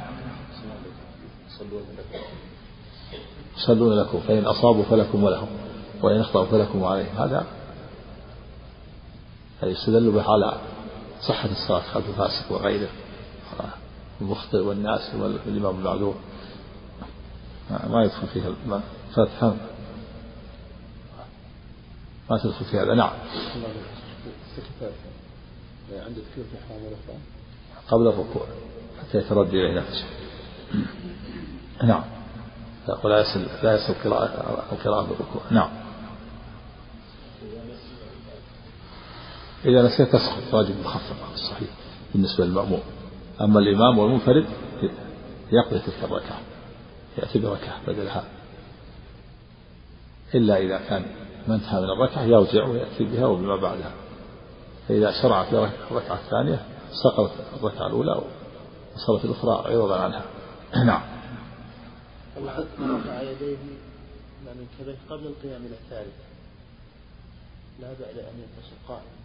[3.56, 5.48] يصلون لكم فإن أصابوا فلكم ولهم
[6.02, 7.46] وإن أخطأوا فلكم وعليهم هذا
[9.62, 10.60] يستدل به على
[11.28, 12.88] صحة الصلاة خلف الفاسق وغيره.
[14.20, 16.14] المخطئ والناس والإمام المعذور.
[17.70, 18.50] ما يدخل فيها
[19.16, 19.58] فتفهم
[22.30, 22.94] ما تدخل في هذا.
[22.94, 23.12] نعم.
[25.92, 26.18] عند
[27.88, 28.46] قبل الركوع
[29.00, 30.04] حتى يتردد إليه نفسه.
[31.84, 32.04] نعم.
[33.04, 35.42] ولا يصل لا يصل قراءة القراءة بالركوع.
[35.50, 35.70] نعم.
[39.64, 41.70] إذا نسيت تسقط واجب مخفف الصحيح
[42.14, 42.82] بالنسبة للمأموم.
[43.40, 44.46] أما الإمام والمنفرد
[45.52, 46.40] يقضي تلك الركعة
[47.18, 48.24] يأتي بركعة بدلها
[50.34, 51.06] إلا إذا كان
[51.48, 53.92] ما انتهى من الركعة يرجع ويأتي بها وبما بعدها.
[54.88, 56.66] فإذا شرع في الركعة الثانية
[57.04, 58.22] سقطت الركعة الأولى
[58.94, 60.24] وصارت الأخرى عوضا عنها.
[60.86, 61.02] نعم.
[62.78, 63.56] من رفع يديه
[64.46, 66.28] من كبه قبل القيام إلى الثالثة
[67.80, 69.18] لا بعد أن ينتصر قائما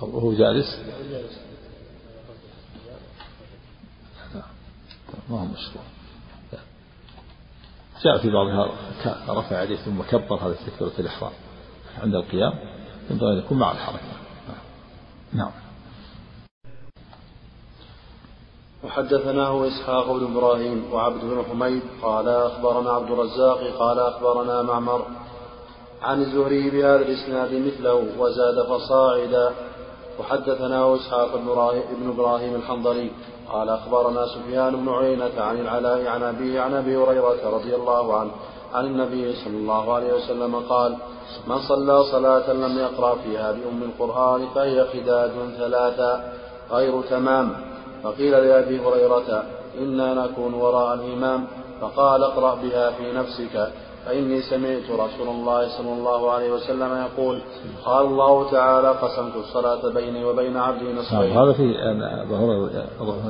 [0.00, 0.78] وهو جالس؟
[5.30, 5.84] ما هو مشروع.
[8.04, 8.74] جاء في بعضها
[9.28, 11.32] رفع يديه ثم كبر هذا تكبيرة الإحرام.
[12.02, 12.52] عند القيام
[13.10, 14.02] ينبغي أن يكون مع الحركة.
[15.32, 15.50] نعم.
[18.84, 25.06] وحدثناه إسحاق بن إبراهيم وعبد بن حميد قال أخبرنا عبد الرزاق قال أخبرنا معمر
[26.02, 29.52] عن الزهري بهذا الإسناد مثله وزاد فصاعدا.
[30.20, 31.36] وحدثناه إسحاق
[32.00, 33.10] بن إبراهيم الحنظلي
[33.52, 38.30] قال أخبرنا سفيان بن عيينة عن العلاء عن أبيه عن أبي هريرة رضي الله عنه
[38.74, 40.96] عن النبي صلى الله عليه وسلم قال
[41.46, 46.32] من صلى صلاة لم يقرأ فيها بأم القرآن فهي خداج ثلاثا
[46.70, 47.56] غير تمام.
[48.02, 49.44] فقيل لأبي هريرة
[49.78, 51.46] إنا نكون وراء الإمام.
[51.80, 53.72] فقال اقرأ بها في نفسك.
[54.06, 57.42] فإني سمعت رسول الله صلى الله عليه وسلم يقول
[57.84, 61.32] قال الله تعالى قسمت الصلاة بيني وبين عبدي نصفين.
[61.38, 61.62] هذا في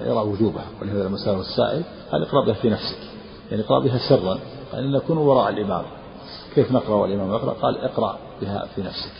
[0.06, 2.98] يرى وجوبه ولهذا لما السائل قال اقرأ بها في نفسك؟
[3.50, 4.38] يعني اقرأ بها سرا.
[4.72, 5.84] يعني نكون وراء الإمام.
[6.54, 9.12] كيف نقرأ والإمام يقرأ قال اقرأ بها في نفسك.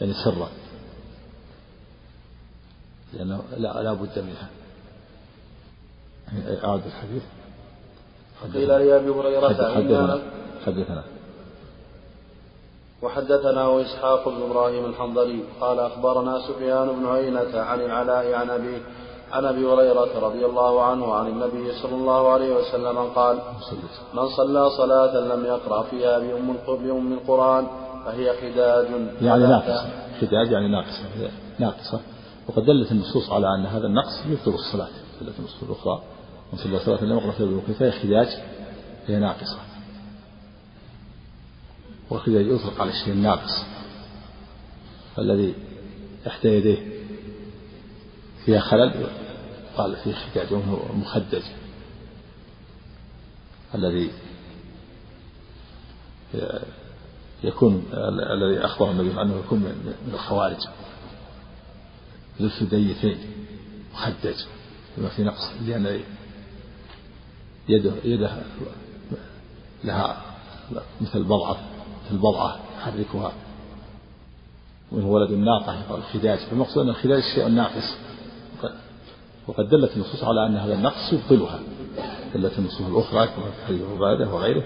[0.00, 0.48] يعني سرا.
[3.12, 4.48] لأنه لا, لا بد منها.
[6.64, 7.22] أعاد الحديث.
[8.54, 10.20] قيل لأبي هريرة حدثنا.
[10.66, 11.04] حدثنا.
[13.02, 18.82] وحدثنا إسحاق بن إبراهيم الحنظلي قال أخبرنا سفيان بن عينة عن العلاء عن أبي
[19.34, 23.36] عن أبي هريرة رضي الله عنه عن النبي صلى الله عليه وسلم قال
[24.14, 27.66] من صلى صلاة لم يقرأ فيها بأم بأم القرآن
[28.04, 28.86] فهي خداج
[29.22, 29.90] يعني ناقصة.
[30.20, 31.30] خداج يعني ناقصة.
[31.58, 32.00] ناقصة.
[32.48, 34.88] وقد دلت النصوص على أن هذا النقص يبطل الصلاة.
[35.20, 36.02] دلت النصوص الأخرى.
[36.52, 38.28] من صلى صلاة لم يقرأ فيها بأم فهي خداج
[39.06, 39.58] هي ناقصة.
[42.10, 43.64] والخداج يطلق على الشيء الناقص.
[45.18, 45.54] الذي
[46.26, 46.78] إحدى يديه
[48.44, 49.23] فيها خلل
[49.76, 51.42] قال خداج وهو مخدج
[53.74, 54.10] الذي
[57.44, 60.60] يكون الذي أخبر النبي عنه يكون من الخوارج.
[62.40, 63.18] ذو الفديتين
[63.94, 64.36] مخدج
[64.96, 65.50] بما في نقص.
[65.66, 66.00] لأن
[67.68, 68.42] يده يده
[69.84, 70.22] لها
[71.00, 71.56] مثل بضعة
[72.06, 73.32] مثل بضعة يحركها.
[74.92, 76.38] وهو ولد الناقة يقال الخداج.
[76.38, 77.96] فالمقصود أن الخداج شيء ناقص.
[79.48, 81.58] وقد دلت النصوص على أن هذا النقص يبطلها.
[82.34, 84.62] دلت النصوص الأخرى كما في حديث عبادة وغيره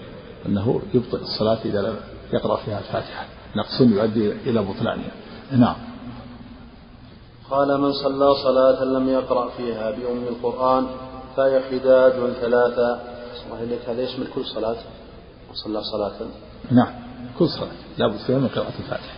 [0.47, 1.97] أنه يبطل الصلاة إذا لم
[2.33, 3.27] يقرأ فيها الفاتحة.
[3.57, 5.11] نقص يؤدي إلى بطلانها.
[5.53, 5.77] نعم.
[7.51, 10.87] قال من صلى صلاة لم يقرأ فيها بأم القرآن
[11.37, 13.01] فهي خداج ثلاثة.
[13.89, 14.77] هذا يشمل كل صلاة.
[15.55, 16.17] صلى صلاة.
[16.71, 16.93] نعم.
[17.39, 17.71] كل صلاة.
[17.99, 19.17] لابد فيها من قراءة الفاتحة.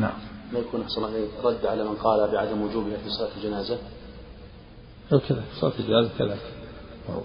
[0.00, 0.29] نعم.
[0.52, 1.02] ما يكون أحسن
[1.44, 3.78] رد على من قال بعدم وجوبها في صلاة الجنازة.
[5.10, 6.40] كذا صلاة الجنازة كذلك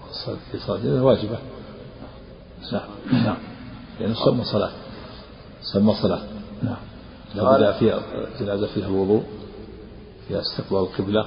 [0.09, 1.37] الصلاة في صلاة الجنازة واجبة.
[2.71, 3.23] نعم.
[3.23, 3.37] نعم.
[3.99, 4.71] لأنه سمى صلاة.
[5.61, 6.21] سمى صلاة.
[6.63, 6.77] نعم.
[7.35, 8.01] لابد فيها
[8.39, 9.23] جنازة فيها الوضوء
[10.27, 11.25] فيها استقبال القبلة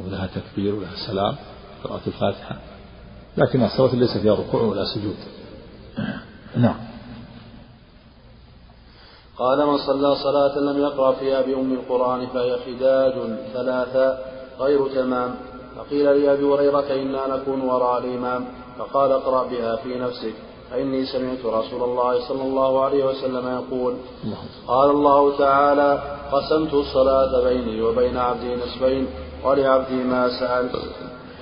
[0.00, 1.36] ولها تكبير ولها سلام
[1.84, 2.60] قراءة الفاتحة.
[3.36, 5.16] لكن الصلاة ليس فيها ركوع ولا سجود.
[6.56, 6.89] نعم.
[9.40, 13.14] قال من صلى صلاة لم يقرأ فيها بأم القرآن فهي خداج
[13.54, 14.18] ثلاثة
[14.60, 15.34] غير تمام.
[15.76, 18.44] فقيل لأبي هريرة إنا نكون وراء الإمام.
[18.78, 20.34] فقال اقرأ بها في نفسك.
[20.70, 23.94] فإني سمعت رسول الله صلى الله عليه وسلم يقول
[24.68, 29.06] قال الله تعالى قسمت الصلاة بيني وبين عبدي نصفين
[29.44, 30.70] ولعبدي ما سأل.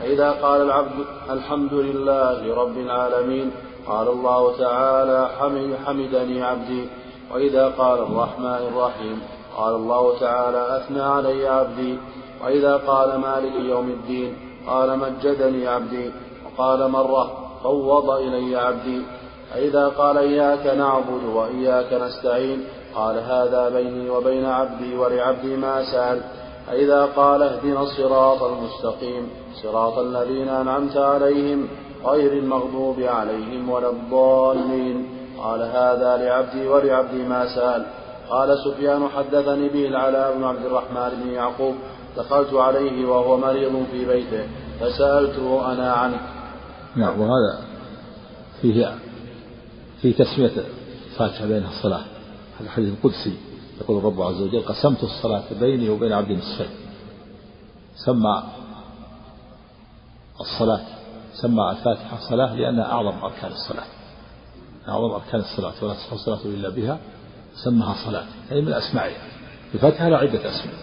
[0.01, 3.51] فإذا قال العبد الحمد لله رب العالمين
[3.87, 6.89] قال الله تعالى حمد حمدني عبدي.
[7.35, 9.23] وإذا قال الرحمن الرحيم
[9.57, 11.99] قال الله تعالى أثنى علي عبدي.
[12.45, 14.37] وإذا قال مالك يوم الدين
[14.67, 16.11] قال مجدني عبدي.
[16.45, 17.31] وقال مرة
[17.63, 19.03] فوض إلي عبدي.
[19.51, 22.65] فإذا قال إياك نعبد وإياك نستعين
[22.95, 26.21] قال هذا بيني وبين عبدي ولعبدي ما سأل.
[26.67, 29.29] فإذا قال اهدنا الصراط المستقيم
[29.63, 31.69] صراط الذين أنعمت عليهم
[32.05, 35.18] غير المغضوب عليهم ولا الضالين.
[35.43, 37.87] قال هذا لعبدي ولعبدي ما سأل.
[38.31, 41.75] قال سفيان حدثني به العلاء بن عبد الرحمن بن يعقوب
[42.17, 44.47] دخلت عليه وهو مريض في بيته
[44.81, 46.21] فسألته أنا عنه.
[46.97, 47.65] نعم وهذا
[48.63, 48.95] فيه
[50.03, 50.53] في تسمية
[51.11, 52.05] الفاتحة بين الصلاة.
[52.61, 53.37] هذا الحديث القدسي
[53.81, 56.71] يقول الرب عز وجل قسمت الصلاة بيني وبين عبدي نصفين.
[58.07, 58.43] سمى
[60.41, 60.81] الصلاة
[61.43, 63.98] سمى الفاتحة صلاة لأنها أعظم أركان الصلاة.
[64.89, 66.99] أعظم أركان الصلاة ولا تصح الصلاة إلا بها
[67.65, 68.27] سماها صلاة.
[68.53, 69.23] أي من أسمائها
[69.75, 70.75] الفاتحة لها عدة أسماء.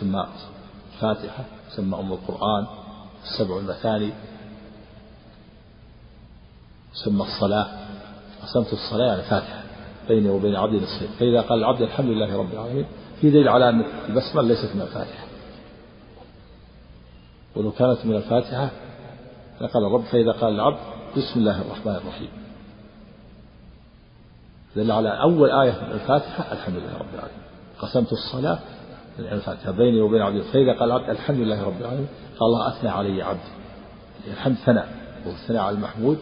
[0.00, 0.26] سمى
[0.94, 1.44] الفاتحة
[1.76, 2.66] سمى أم القرآن
[3.24, 4.12] السبع المثاني
[7.04, 7.66] سمى الصلاة.
[8.42, 9.62] قسمت الصلاة يعني فاتحة
[10.08, 12.86] بيني وبين عبدي نصفين فإذا قال العبد الحمد لله رب العالمين
[13.20, 15.24] في دليل على أن البسملة ليست من الفاتحة.
[17.56, 18.70] ولو كانت من الفاتحة
[19.60, 20.78] لقال الرب فإذا قال العبد
[21.16, 22.45] بسم الله الرحمن الرحيم.
[24.76, 27.42] دل على أول آية من الفاتحة الحمد لله رب العالمين.
[27.78, 28.58] قسمت الصلاة
[29.18, 32.08] من الفاتحة بيني وبين عبدي فإذا قال العبد الحمد لله رب العالمين.
[32.38, 33.50] قال الله أثنى علي عبدي.
[34.32, 34.88] الحمد ثناء
[35.26, 36.18] والثناء على المحمود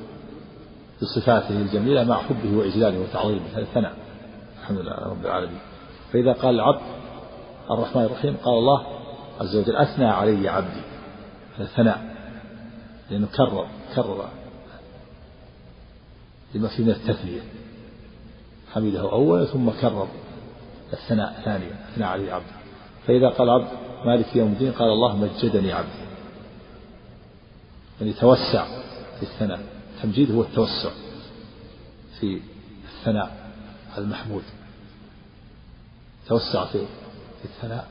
[1.03, 3.47] بصفاته الجميلة مع حبه وإجلاله وتعظيمه.
[3.55, 3.93] هذا ثناء.
[4.61, 5.61] الحمد لله رب العالمين.
[6.13, 6.83] فإذا قال العبد
[7.71, 8.87] الرحمن الرحيم قال الله
[9.41, 10.81] عز وجل أثنى علي عبدي.
[11.59, 12.15] هذا ثناء.
[13.11, 14.29] لأنه كرر كرر
[16.55, 17.41] لما فيه من التثنية.
[18.75, 20.09] حمده أولا ثم كرر
[20.93, 22.65] الثناء ثانيا أثنى علي عبدي
[23.07, 23.69] فإذا قال عبد
[24.05, 26.05] مالك يوم الدين قال الله مجدني عبدي.
[28.01, 28.67] يعني توسع
[29.21, 29.61] في الثناء.
[29.97, 30.91] التمجيد هو التوسع
[32.21, 32.41] في
[32.85, 33.51] الثناء
[33.95, 34.43] على المحمود.
[36.29, 36.79] توسع في
[37.45, 37.89] الثناء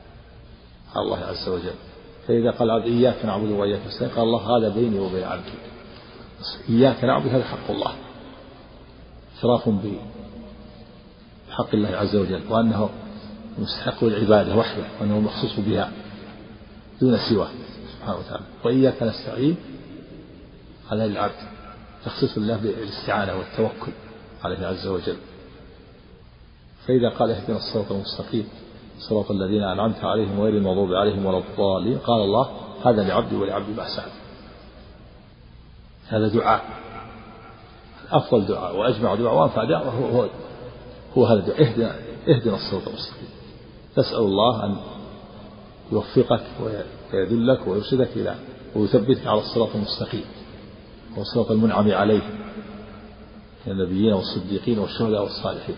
[0.96, 1.76] على الله عز وجل.
[2.28, 5.52] فإذا قال عبد إياك نعبد وإياك نستعين قال الله هذا بيني وبين عبدي
[6.70, 7.94] إياك نعبد هذا حق الله.
[9.36, 9.68] اعتراف
[11.54, 12.90] بحق الله عز وجل وأنه
[13.60, 15.92] مستحق العبادة وحده وأنه مخصوص بها
[17.02, 17.48] دون سواه
[17.98, 18.44] سبحانه وتعالى.
[18.66, 19.56] وإياك نستعين
[20.92, 21.34] هذا للعبد
[22.06, 23.92] تخصيص الله بالاستعانة والتوكل
[24.44, 25.18] عليه عز وجل.
[26.88, 28.48] فإذا قال اهدنا الصراط المستقيم
[29.00, 32.50] صراط الذين أنعمت عليهم غير المغضوب عليهم ولا الضالين قال الله
[32.86, 34.12] هذا لعبدي ولعبدي ما سأل
[36.08, 36.64] هذا دعاء
[38.12, 40.28] أفضل دعاء وأجمع دعاء وأنفع دعاء هو,
[41.18, 41.62] هو, هذا الدعاء.
[41.62, 41.96] اهدنا
[42.28, 43.30] اهدنا الصراط المستقيم.
[43.96, 44.76] تسأل الله أن
[45.92, 48.36] يوفقك ويذلك ويرشدك إلى
[48.76, 50.26] ويثبتك على الصراط المستقيم
[51.18, 52.22] وصراط المنعم عليه
[53.68, 55.76] من النبيين والصديقين والشهداء والصالحين.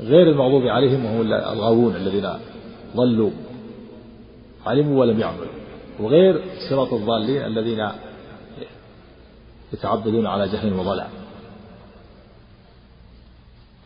[0.00, 2.28] غير المغضوب عليهم وهم الغاوون الذين
[2.96, 3.30] ضلوا
[4.66, 5.52] علموا ولم يعملوا.
[6.00, 7.88] وغير صراط الضالين الذين
[9.72, 11.19] يتعبدون على جهل وضلال.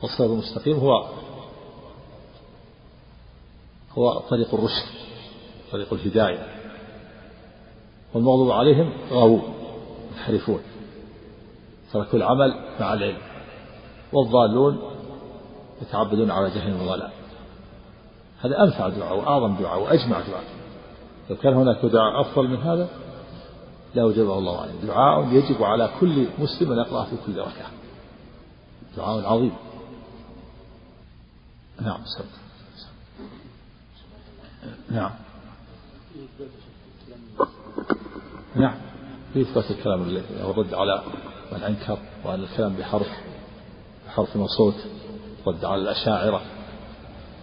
[0.04, 1.06] والصراط المستقيم هو
[3.98, 4.86] هو طريق الرشد
[5.72, 6.46] طريق الهداية.
[8.14, 9.42] والمغضوب عليهم غاوون
[10.12, 10.60] ينحرفون.
[11.92, 13.18] تركوا العمل مع العلم.
[14.12, 14.78] والضالون
[15.82, 17.10] يتعبدون على جهل وضلال.
[18.40, 20.44] هذا أنفع دعاء وأعظم دعاء وأجمع دعاء.
[21.30, 22.88] لو كان هناك دعاء أفضل من هذا
[23.94, 24.72] لا وجبه الله عليه.
[24.72, 27.70] دعاء يجب على كل مسلم أن يقرأه في كل ركعة.
[28.96, 29.52] دعاء عظيم.
[31.81, 32.27] نعم سبب.
[34.91, 35.11] نعم.
[38.57, 38.75] نعم.
[39.33, 41.03] في إثبات الكلام والرد على
[41.53, 43.09] من أنكر وأن الكلام بحرف
[44.07, 44.75] بحرف وصوت
[45.47, 46.43] رد على الأشاعرة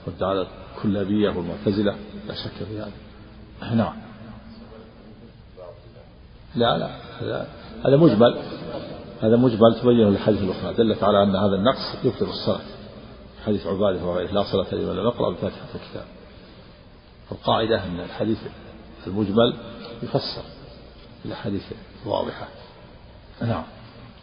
[0.07, 1.95] رد على الكلابية والمعتزلة
[2.27, 3.75] لا شك في هذا.
[3.75, 3.93] نعم.
[6.55, 7.45] لا لا
[7.85, 8.41] هذا مجمل
[9.21, 12.80] هذا مجمل تبين الحديث الأخرى دلت على أن هذا النقص يبطل الصلاة.
[13.45, 16.05] حديث عبادة وغيره لا صلاة لمن لم يقرأ بفاتحة الكتاب.
[17.31, 18.37] القاعدة أن الحديث
[19.07, 19.53] المجمل
[20.03, 20.43] يفسر
[21.25, 21.63] الأحاديث
[22.05, 22.47] الواضحة
[23.41, 23.63] نعم.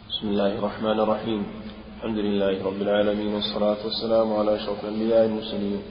[0.09, 1.45] بسم الله الرحمن الرحيم.
[1.97, 5.81] الحمد لله رب العالمين والصلاة والسلام على أشرف الأنبياء المرسلين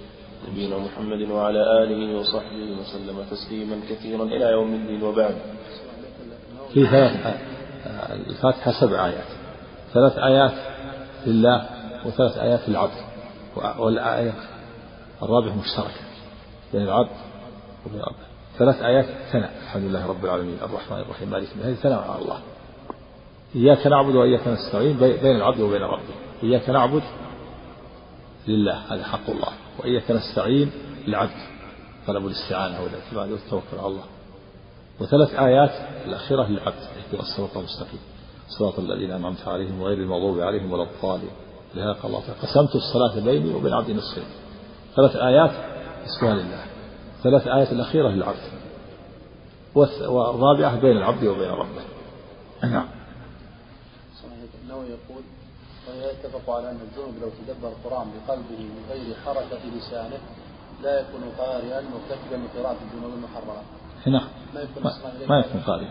[0.51, 5.37] نبينا محمد وعلى آله وصحبه وسلم تسليما كثيرا إلى يوم الدين وبعد.
[6.74, 7.37] في ثلاث
[8.29, 9.26] الفاتحة سبع آيات.
[9.95, 10.53] ثلاث آيات
[11.26, 11.66] لله
[12.07, 13.07] وثلاث آيات للعبد.
[13.57, 14.34] والآية
[15.22, 16.01] الرابعة مشتركة
[16.72, 17.16] بين العبد
[17.86, 18.28] وبين ربه.
[18.59, 19.53] ثلاث آيات ثناء.
[19.62, 20.59] الحمد لله رب العالمين.
[20.62, 21.30] الرحمن الرحيم.
[21.30, 22.40] مالك هذه ثناء على الله.
[23.57, 26.14] إياك نعبد وإياك نستعين بين العبد وبين ربه.
[26.42, 27.03] إياك نعبد
[28.49, 28.94] لله.
[28.94, 29.53] هذا حق الله.
[29.78, 30.72] وإياك نستعين
[31.07, 31.40] للعبد.
[32.07, 34.05] طلب الاستعانة والاعتماد والتوكل على الله.
[35.01, 35.70] وثلاث آيات
[36.07, 36.74] الأخيرة للعبد.
[36.74, 38.01] اهدنا الصراط المستقيم.
[38.59, 41.30] صراط الذين أنعمت عليهم غير المغضوب عليهم ولا الضالين.
[41.75, 42.41] لهذا قال الله تعالى.
[42.41, 44.25] قسمت الصلاة بيني وبين عبدي نصفين.
[44.97, 45.51] ثلاث آيات
[46.07, 46.64] اسمها لله
[47.23, 48.59] ثلاث آيات الأخيرة للعبد.
[49.75, 51.83] والرابعة بين العبد وبين ربه.
[52.62, 52.89] نعم.
[54.64, 55.23] النووي يقول
[55.89, 60.19] ويتفق على أن الجنوب لو تدبر القرآن بقلبه من غير حركة لسانه
[60.83, 63.62] لا يكون قارئا مرتكبا لقراءة الجنوب المحرمة.
[64.07, 64.83] نعم ما يكون
[65.29, 65.87] ما يكون قارئ.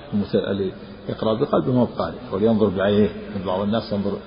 [0.51, 0.73] اللي
[1.09, 2.17] يقرأ بقلبه ما هو قارئ.
[2.31, 3.09] ولينظر بعينيه.
[3.45, 4.17] بعض الناس ينظر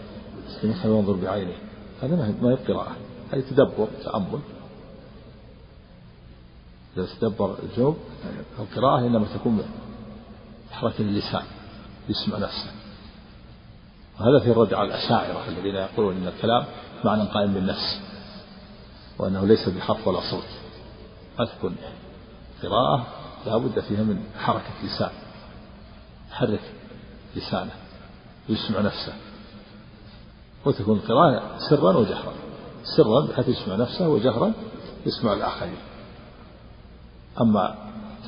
[0.85, 1.59] ينظر بعينيه
[2.03, 2.97] هذا ما هي قراءة
[3.33, 4.41] هذه تدبر تأمل.
[6.97, 7.97] إذا تدبر الجوب
[8.59, 9.63] القراءة إنما تكون
[10.71, 11.43] بحركة اللسان
[12.09, 12.71] يسمع نفسه.
[14.21, 16.65] وهذا في الرد على الأشاعرة الذين يقولون أن الكلام
[17.05, 18.01] معنى قائم بالنفس
[19.19, 20.49] وأنه ليس بحرف ولا صوت.
[21.49, 21.77] تكون
[22.63, 23.07] قراءة
[23.47, 25.11] لا بد فيها من حركة لسان.
[26.31, 26.61] يحرك
[27.37, 27.73] لسانه
[28.49, 29.13] ويسمع نفسه.
[30.65, 32.33] وتكون القراءة سرا وجهرا.
[32.97, 34.53] سرا بحيث يسمع نفسه وجهرا
[35.07, 35.79] يسمع الآخرين.
[37.41, 37.75] أما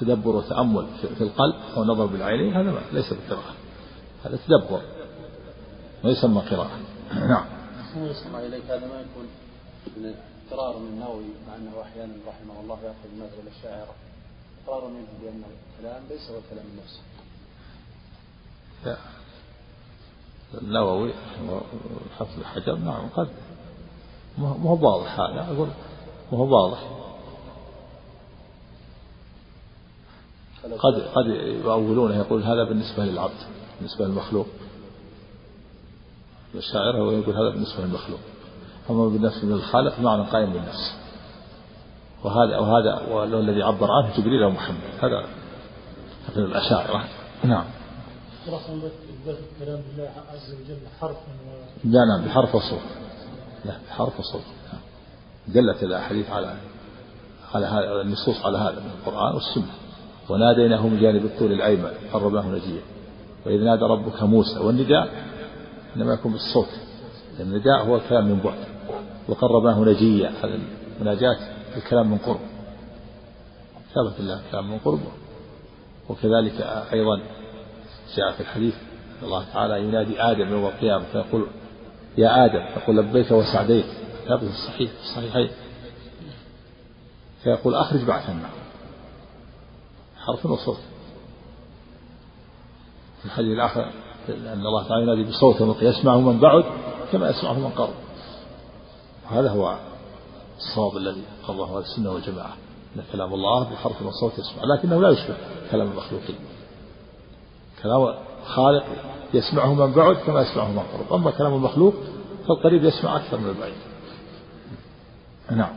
[0.01, 0.87] تدبر وتأمل
[1.19, 3.55] في القلب أو نظر بالعينين هذا ليس بقراءة
[4.25, 4.81] هذا تدبر
[6.05, 6.79] ما يسمى قراءة.
[7.15, 7.45] نعم.
[8.41, 9.29] إليك هذا ما يكون
[9.97, 10.15] من
[10.53, 13.95] اقرار من النووي مع أنه أحيانا رحمه الله يأخذ مثل الشاعرة
[14.67, 15.43] اقرار منه بأن
[15.79, 17.01] الكلام ليس هو كلام النفس
[20.63, 21.13] النووي
[22.19, 23.29] حفظ الحجر نعم قد
[24.39, 25.69] ما هو واضح هذا أقول
[26.33, 26.79] ما هو واضح.
[30.79, 31.27] قد قد
[31.65, 33.41] يؤولونه يقول هذا بالنسبة للعبد
[33.79, 34.47] بالنسبة للمخلوق.
[36.55, 38.21] الشاعر هو يقول هذا بالنسبة للمخلوق.
[38.91, 40.95] أما بالنسبة للخالق معنى قائم بالنفس.
[42.25, 44.81] وهذا وهذا والذي عبر عنه جبريل ومحمد.
[45.03, 45.27] هذا
[46.37, 47.05] من الأشاعرة.
[47.45, 47.65] نعم.
[48.49, 51.33] الكلام بالله عز وجل حرفا
[51.85, 52.81] لا نعم بحرف وصوت
[53.65, 54.43] لا بحرف وصوت
[55.49, 56.57] دلت الأحاديث على
[57.55, 59.73] على هذا النصوص على هذا من القرآن والسنة.
[60.29, 62.83] وناديناه من جانب الطول الأيمن قربناه نجيا.
[63.47, 65.09] وإذ نادى ربك موسى والنداء
[65.97, 66.69] إنما يكون بالصوت.
[67.41, 68.59] النداء هو الكلام من بعد.
[69.29, 70.29] وقربناه نجيا.
[70.29, 70.59] هذا
[70.99, 71.37] المناجاة
[71.77, 72.41] الكلام من قرب.
[73.95, 75.01] ثبت الله الكلام من قرب.
[76.09, 76.61] وكذلك
[76.93, 77.21] أيضا
[78.17, 78.75] جاء في الحديث.
[79.23, 81.47] الله تعالى ينادي آدم يوم القيامة فيقول
[82.19, 82.65] يا آدم.
[82.77, 83.87] يقول لبيك وسعديك.
[84.29, 85.51] ثابت الصحيح الصحيحين.
[87.43, 88.51] فيقول أخرج بعث النار.
[90.17, 90.79] حرف وصوت.
[93.21, 93.91] في الحديث الآخر
[94.29, 96.65] أن الله تعالى ينادي بصوت يسمعه من بعد
[97.13, 97.95] كما يسمعه من قرب
[99.31, 99.79] هذا هو
[100.59, 102.57] الصواب الذي قضاه أهل السنة والجماعة
[102.97, 105.37] أن كلام الله بحرف وصوت يسمع لكنه لا يشبه
[105.71, 106.37] كلام المخلوقين.
[107.83, 108.15] كلام
[108.47, 108.85] خالق
[109.35, 111.21] يسمعه من بعد كما يسمعه من قرب.
[111.21, 111.95] أما كلام المخلوق
[112.49, 113.75] فالقريب يسمع أكثر من البعيد.
[115.51, 115.73] نعم.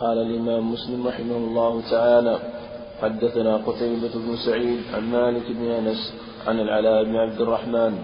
[0.00, 2.38] قال الإمام مسلم رحمه الله تعالى
[3.02, 6.14] حدثنا قتيبة بن سعيد عن مالك بن أنس
[6.46, 7.98] عن العلاء بن عبد الرحمن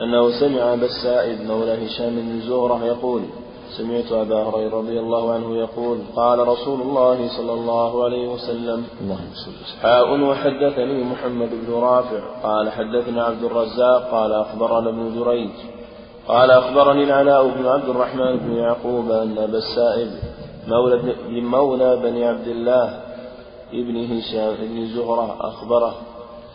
[0.00, 3.22] أنه سمع السائب مولى هشام بن زهرة يقول
[3.78, 8.84] سمعت أبا هريرة رضي الله عنه يقول قال رسول الله صلى الله عليه وسلم
[9.82, 15.50] حاء وحدثني محمد بن رافع قال حدثنا عبد الرزاق قال أخبرنا ابن جريج
[16.28, 20.10] قال أخبرني العلاء بن عبد الرحمن بن يعقوب أن أبا السائب
[20.68, 23.00] مولى, مولى بني عبد الله
[23.72, 25.94] ابن هشام بن زهرة أخبره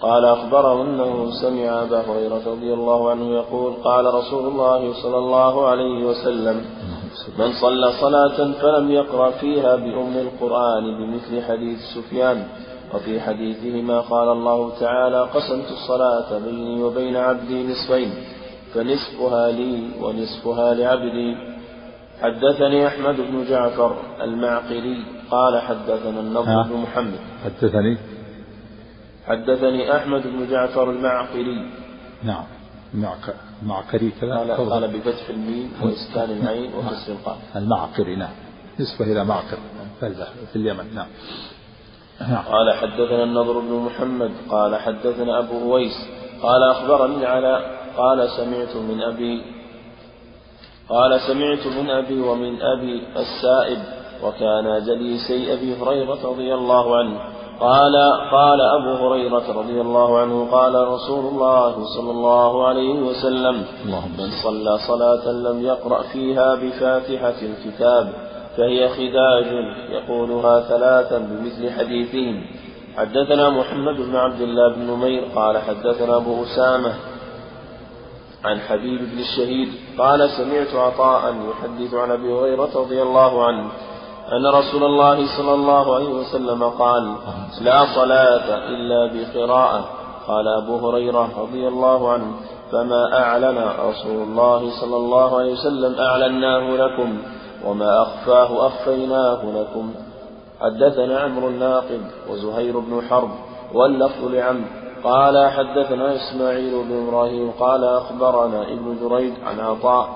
[0.02, 5.68] قال أخبره أنه سمع أبا هريرة رضي الله عنه يقول قال رسول الله صلى الله
[5.68, 6.66] عليه وسلم
[7.40, 12.48] من صلى صلاة فلم يقرأ فيها بأم القرآن بمثل حديث سفيان
[12.94, 18.14] وفي حديثهما قال الله تعالى قسمت الصلاة بيني وبين عبدي نصفين
[18.74, 21.38] فنصفها لي ونصفها لعبدي.
[22.22, 24.98] حدثني أحمد بن جعفر المعقلي
[25.32, 27.20] قال حدثنا النضر بن محمد.
[27.46, 27.98] حدثني؟
[29.28, 31.66] حدثني أحمد بن جعفر المعقلي.
[32.24, 32.59] نعم.
[33.64, 34.38] معقري كذا.
[34.38, 38.34] قال, قال بفتح الميم وإسكان العين وكسر القاف المعقري نعم.
[38.80, 39.58] نسبة إلى معقر
[40.00, 41.08] في اليمن نعم.
[42.22, 42.44] نعم.
[42.44, 45.96] قال حدثنا النضر بن محمد قال حدثنا أبو أويس
[46.42, 49.42] قال أخبرني على قال سمعت من أبي
[50.90, 53.80] قال سمعت من أبي ومن أبي السائب
[54.24, 57.20] وكان جليسي أبي هريرة رضي الله عنه.
[57.60, 57.96] قال
[58.32, 63.66] قال أبو هريرة رضي الله عنه قال رسول الله صلى الله عليه وسلم
[64.20, 68.14] من صلى صلاة لم يقرأ فيها بفاتحة الكتاب
[68.58, 69.48] فهي خداج
[69.90, 72.46] يقولها ثلاثا بمثل حديثهم.
[72.98, 76.94] حدثنا محمد بن عبد الله بن نمير قال حدثنا أبو أسامة
[78.44, 83.70] عن حبيب بن الشهيد قال سمعت عطاء يحدث عن أبي هريرة رضي الله عنه
[84.32, 87.16] أن رسول الله صلى الله عليه وسلم قال
[87.62, 89.86] لا صلاة إلا بقراءة.
[90.28, 92.32] قال أبو هريرة رضي الله عنه
[92.72, 97.18] فما أعلن رسول الله صلى الله عليه وسلم أعلناه لكم
[97.66, 99.94] وما أخفاه أخفيناه لكم.
[100.62, 103.30] حدثنا عمرو الناقد وزهير بن حرب
[103.74, 104.64] واللفظ لعمرو.
[105.04, 110.10] قال حدثنا إسماعيل بن إبراهيم قال أخبرنا ابن جريج عن عطاء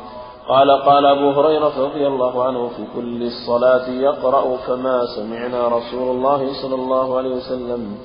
[0.47, 6.61] قال قال أبو هريرة رضي الله عنه في كل الصلاة يقرأ فما سمعنا رسول الله
[6.61, 7.97] صلى الله عليه وسلم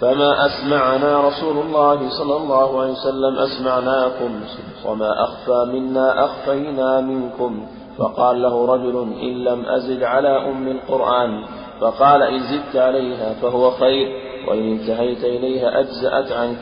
[0.00, 4.40] فما أسمعنا رسول الله صلى الله عليه وسلم أسمعناكم
[4.84, 7.66] وما أخفى منا أخفينا منكم
[7.98, 11.44] فقال له رجل إن لم أزد على أم القرآن
[11.80, 14.06] فقال إن زدت عليها فهو خير
[14.48, 16.58] وإن انتهيت إليها أجزأت عنك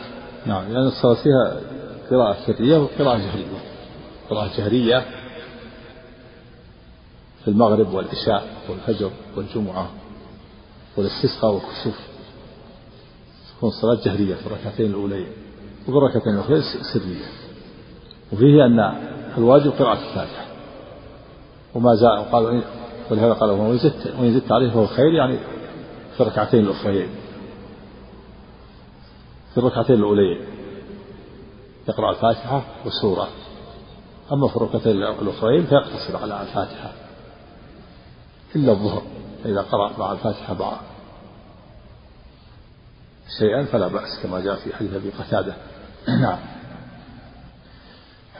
[0.47, 1.57] نعم لأن الصلاة فيها
[2.11, 3.59] قراءة سرية وقراءة جهرية.
[4.31, 5.05] قراءة جهرية
[7.45, 9.89] في المغرب والعشاء والفجر والجمعة
[10.97, 11.99] والاستسقاء والكسوف.
[13.57, 15.27] تكون الصلاة جهرية في الركعتين الأولين
[15.83, 17.25] وفي الركعتين الأخرى سرية.
[18.33, 18.79] وفيه أن
[19.39, 20.45] الواجب قراءة الفاتحة.
[21.75, 22.63] وما زال قال
[23.11, 25.39] ولهذا قال وإن زدت وإن زدت عليه فهو خير يعني
[26.15, 27.09] في الركعتين الأخريين
[29.53, 30.41] في الركعتين الأولين
[31.89, 33.29] يقرأ الفاتحة والسورة
[34.33, 36.93] أما في الركعتين الأخرين فيقتصر على الفاتحة.
[38.57, 39.03] إلا الظهر
[39.45, 40.81] فإذا قرأ مع الفاتحة مع
[43.39, 45.55] شيئا فلا بأس كما جاء في حديث أبي قتادة.
[46.23, 46.39] نعم.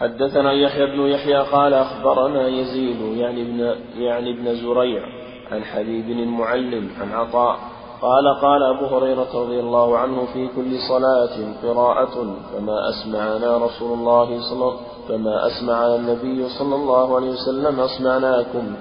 [0.01, 3.59] حدثنا يحيى بن يحيى قال أخبرنا يزيد يعني ابن
[4.03, 5.03] يعني ابن زريع
[5.51, 7.74] عن حبيب المعلم عن عطاء
[8.05, 12.15] قال قال أبو هريرة رضي الله عنه في كل صلاة قراءة
[12.53, 14.73] فما أسمعنا رسول الله صلى
[15.09, 18.75] فما أسمعنا النبي صلى الله عليه وسلم أسمعناكم.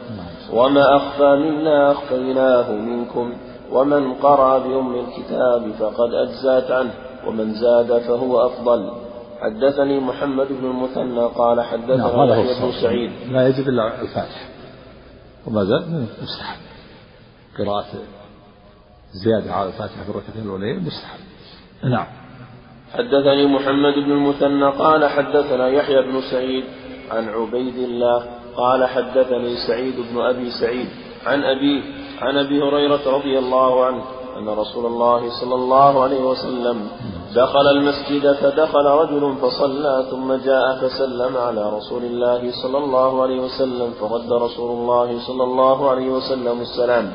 [0.54, 3.34] وما أخفى منا أخفيناه منكم.
[3.72, 6.94] ومن قرأ بأم الكتاب فقد أجزأت عنه
[7.28, 8.92] ومن زاد فهو أفضل.
[9.42, 13.12] حدثني محمد بن المثنى قال حدثنا نعم يحيى بن سعيد.
[13.32, 14.46] لا يجب إلا الفاتحة
[15.48, 16.60] وما زال؟ مستحب
[17.58, 17.86] قراءة
[19.14, 21.20] زيادة على الفاتحة في الركعتين الأولين مستحب.
[21.84, 22.06] نعم.
[22.94, 26.64] حدثني محمد بن المثنى قال حدثنا يحيى بن سعيد
[27.12, 28.26] عن عبيد الله
[28.58, 30.88] قال حدثني سعيد بن أبي سعيد
[31.26, 31.84] عن أبي
[32.22, 34.04] عن أبي هريرة رضي الله عنه
[34.38, 36.88] أن رسول الله صلى الله عليه وسلم
[37.36, 43.94] دخل المسجد فدخل رجل فصلى ثم جاء فسلم على رسول الله صلى الله عليه وسلم
[44.00, 47.14] فرد رسول الله صلى الله عليه وسلم السلام.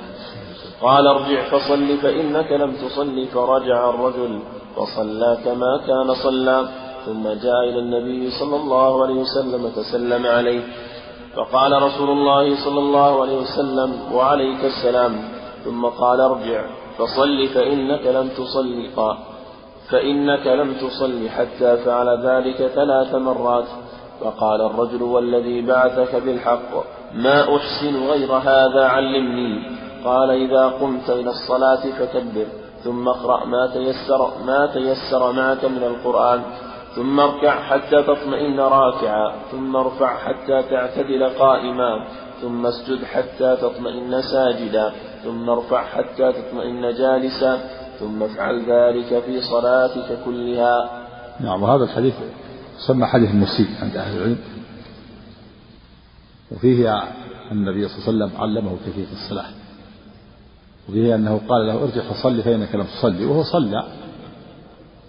[0.82, 4.40] قال ارجع فصل فإنك لم تصل فرجع الرجل
[4.76, 6.68] فصلى كما كان صلى
[7.06, 10.62] ثم جاء إلى النبي صلى الله عليه وسلم فسلم عليه
[11.36, 15.12] فقال رسول الله صلى الله عليه وسلم وعليك السلام
[15.64, 16.64] ثم قال ارجع
[16.98, 18.88] فصل فإنك لم تصل
[19.90, 23.64] فإنك لم تصل حتى فعل ذلك ثلاث مرات
[24.20, 26.70] فقال الرجل والذي بعثك بالحق
[27.14, 32.46] ما أحسن غير هذا علمني قال إذا قمت إلى الصلاة فكبر
[32.84, 36.42] ثم اقرأ ما تيسر ما تيسر معك من القرآن
[36.96, 42.04] ثم اركع حتى تطمئن راكعا ثم ارفع حتى تعتدل قائما
[42.42, 44.92] ثم اسجد حتى تطمئن ساجدا
[45.24, 47.58] ثم ارفع حتى تطمئن جالسا
[48.00, 51.04] ثم افعل ذلك في صلاتك كلها.
[51.40, 52.14] نعم وهذا الحديث
[52.86, 54.38] سمى حديث المسيء عند أهل العلم.
[56.52, 57.02] وفيه
[57.52, 59.46] النبي صلى الله عليه وسلم علمه كيفية الصلاة.
[60.88, 63.84] وفيه أنه قال له ارجع فصلي فإنك لم تصلي وهو صلى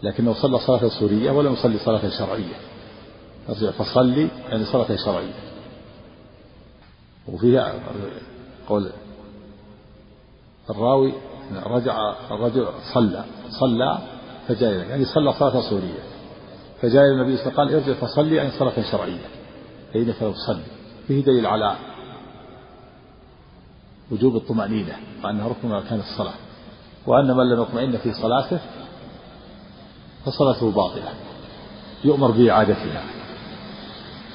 [0.04, 2.56] لكنه صلى صلاة سورية ولم يصلي صلاة شرعية.
[3.50, 5.34] ارجع فصلي يعني صلاة شرعية.
[7.28, 7.74] وفيها
[8.70, 8.90] قول
[10.70, 11.14] الراوي
[11.66, 13.98] رجع الرجل صلى صلى
[14.48, 16.04] فجاء يعني صلى صلاة سورية.
[16.82, 19.26] فجاء النبي صلى الله عليه وسلم قال ارجع فصلي أي صلاة شرعية.
[19.94, 20.64] فإنك لو تصلي.
[21.08, 21.76] فيه دليل على
[24.12, 26.34] وجوب الطمأنينة وأنها ركن من أركان الصلاة.
[27.08, 28.60] وأن من لم يطمئن في صلاته
[30.26, 31.14] فصلاته باطلة
[32.04, 33.04] يؤمر بإعادتها.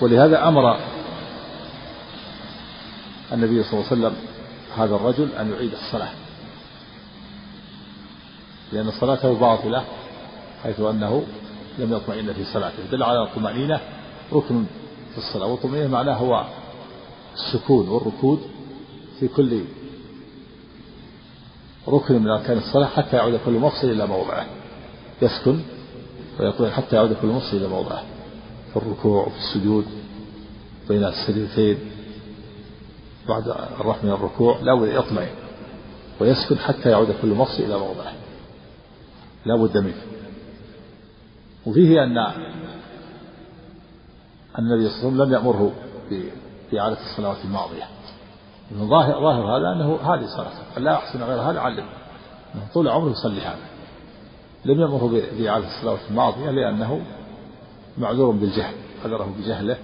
[0.00, 0.76] ولهذا أمر
[3.32, 4.16] النبي صلى الله عليه وسلم
[4.76, 6.12] هذا الرجل أن يعيد الصلاة.
[8.72, 9.84] لأن صلاته باطلة
[10.62, 11.24] حيث أنه
[11.78, 12.90] لم يطمئن في صلاته.
[12.90, 13.80] دل على الطمأنينة
[14.32, 14.64] ركن
[15.12, 16.44] في الصلاة والطمأنينة معناه هو
[17.34, 18.40] السكون والركود
[19.20, 19.60] في كل
[21.88, 24.46] ركن من أركان الصلاة حتى يعود كل مفصل إلى موضعه.
[25.22, 25.60] يسكن
[26.40, 28.04] ويطمئن حتى يعود كل مفصل إلى موضعه.
[28.70, 29.86] في الركوع وفي السجود
[30.88, 31.78] بين السجدتين.
[33.28, 33.48] بعد
[33.80, 35.34] الرفع من الركوع لا بد يطمئن
[36.20, 38.12] ويسكن حتى يعود كل مفصل إلى موضعه.
[39.46, 40.02] لا بد منه.
[41.66, 42.18] وفيه أن
[44.58, 45.72] النبي صلى الله عليه وسلم لم يأمره
[46.72, 47.93] بإعادة الصلوات الماضية.
[48.72, 51.84] ظاهر ظاهر هذا أنه هذه صلاته لا أحسن غير هذا علم.
[52.54, 53.66] أنه طول عمره يصلي هذا.
[54.64, 57.00] لم يأمره بإعادة الصلوات الماضية لأنه
[57.98, 59.76] معذور بالجهل عذره بجهله.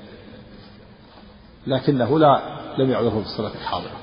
[1.66, 2.42] لكنه لا
[2.78, 3.96] لم يعذره بالصلاة الحاضرة.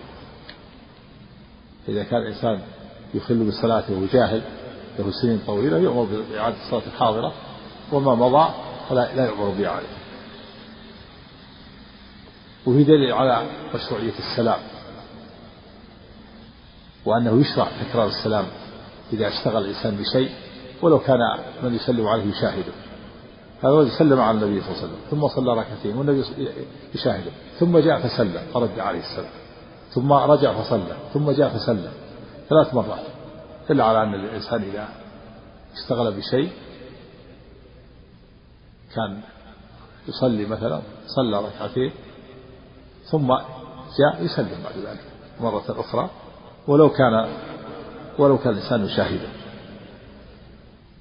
[1.89, 2.61] إذا كان الإنسان
[3.13, 4.41] يخل بصلاته وجاهل
[4.99, 7.33] له سنين طويلة يؤمر بإعادة الصلاة الحاضرة.
[7.91, 8.53] وما مضى
[8.89, 9.96] فلا لا يؤمر بإعادته
[12.67, 13.43] وفي دليل على
[13.75, 14.59] مشروعية السلام.
[17.05, 18.45] وأنه يشرع تكرار السلام
[19.13, 20.31] إذا اشتغل الإنسان بشيء
[20.81, 21.19] ولو كان
[21.63, 22.73] من يسلم عليه يشاهده.
[23.63, 24.99] هذا الرجل سلم على النبي صلى الله عليه وسلم.
[25.11, 26.23] ثم صلى ركعتين والنبي
[26.95, 27.31] يشاهده.
[27.59, 29.31] ثم جاء فسلم فرد عليه السلام.
[29.91, 31.91] ثم رجع فصلى ثم جاء فسلم.
[32.49, 33.05] ثلاث مرات.
[33.69, 34.89] دل على أن الإنسان إذا
[35.73, 36.51] اشتغل بشيء
[38.95, 39.21] كان
[40.07, 41.91] يصلي مثلا صلى ركعتين
[43.11, 43.27] ثم
[43.99, 45.03] جاء يسلم بعد ذلك
[45.39, 46.09] مرة أخرى.
[46.67, 47.29] ولو كان
[48.19, 49.29] ولو كان الإنسان يشاهده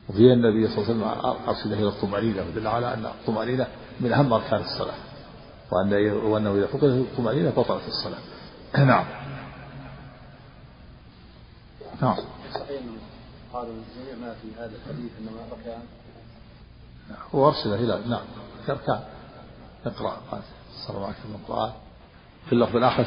[0.08, 3.66] وفي النبي صلى الله عليه وسلم أرشده إلى الطمأنينة ودل على أن الطمأنينة
[4.00, 4.94] من أهم أركان الصلاة.
[5.72, 8.18] وأن وأنه إذا فقدت الطمأنينة بطلت الصلاة.
[8.84, 9.04] نعم.
[12.02, 12.16] نعم.
[13.52, 13.74] قالوا
[14.20, 15.82] ما في هذا الحديث انما ركعان
[17.34, 18.24] ارشد إلى نعم.
[18.66, 19.00] كان
[19.86, 20.16] اقرأ.
[20.88, 21.72] الله عليه وسلم القران
[22.46, 23.04] في اللفظ الآخر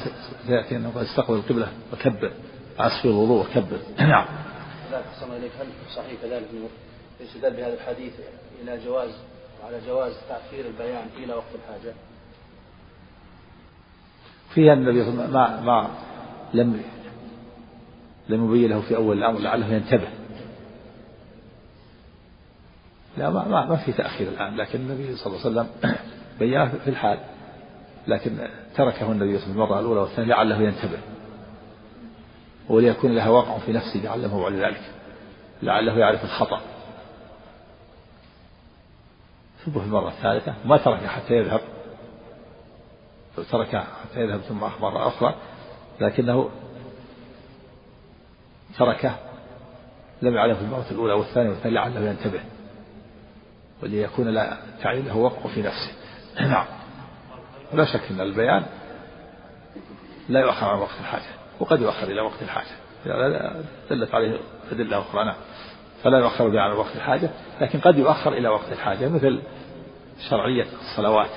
[0.48, 2.32] سيأتي أنه قد استقبل القبلة وكبر
[2.80, 3.80] اسفل الوضوء وكبر.
[4.00, 4.26] نعم.
[5.20, 5.52] صلى إليك.
[5.60, 6.70] هل صحيح كذلك أنه
[7.22, 8.14] يستدل بهذا الحديث
[8.64, 9.10] إلى جواز
[9.64, 11.94] وعلى جواز تأخير البيان إلى وقت الحاجة؟
[14.54, 15.90] فيها النبي ما ما
[16.54, 16.82] لم
[18.30, 20.08] لم يبين له في أول الأمر لعله ينتبه.
[23.18, 25.96] لا ما, ما, ما في تأخير الآن لكن النبي صلى الله عليه وسلم
[26.40, 27.20] بينه في الحال.
[28.10, 31.00] لكن تركه النبي صلى الله عليه وسلم المرة الأولى والثانية لعله ينتبه.
[32.70, 34.82] وليكون لها وقع في نفسه لعله بعد ذلك.
[35.64, 36.62] لعله يعرف الخطأ.
[39.66, 41.62] ثم في المرة الثالثة ما تركه حتى يذهب.
[43.52, 45.36] تركه حتى يذهب ثم مرة أخرى
[46.02, 46.50] لكنه
[48.78, 49.16] تركه
[50.22, 52.40] لم يعلم في المرة الأولى والثانية والثانية لعله ينتبه.
[53.84, 55.92] وليكون لا تعين له وقع في نفسه.
[56.52, 56.79] نعم.
[57.74, 58.66] ولا شك أن البيان
[60.30, 62.76] لا يؤخر عن وقت الحاجة وقد يؤخر إلى وقت الحاجة.
[63.90, 64.40] دلت عليه
[64.72, 65.36] أدلة أخرى نعم
[66.04, 67.30] فلا يؤخر البيان عن وقت الحاجة
[67.62, 69.42] لكن قد يؤخر إلى وقت الحاجة مثل
[70.30, 71.30] شرعية الصلوات.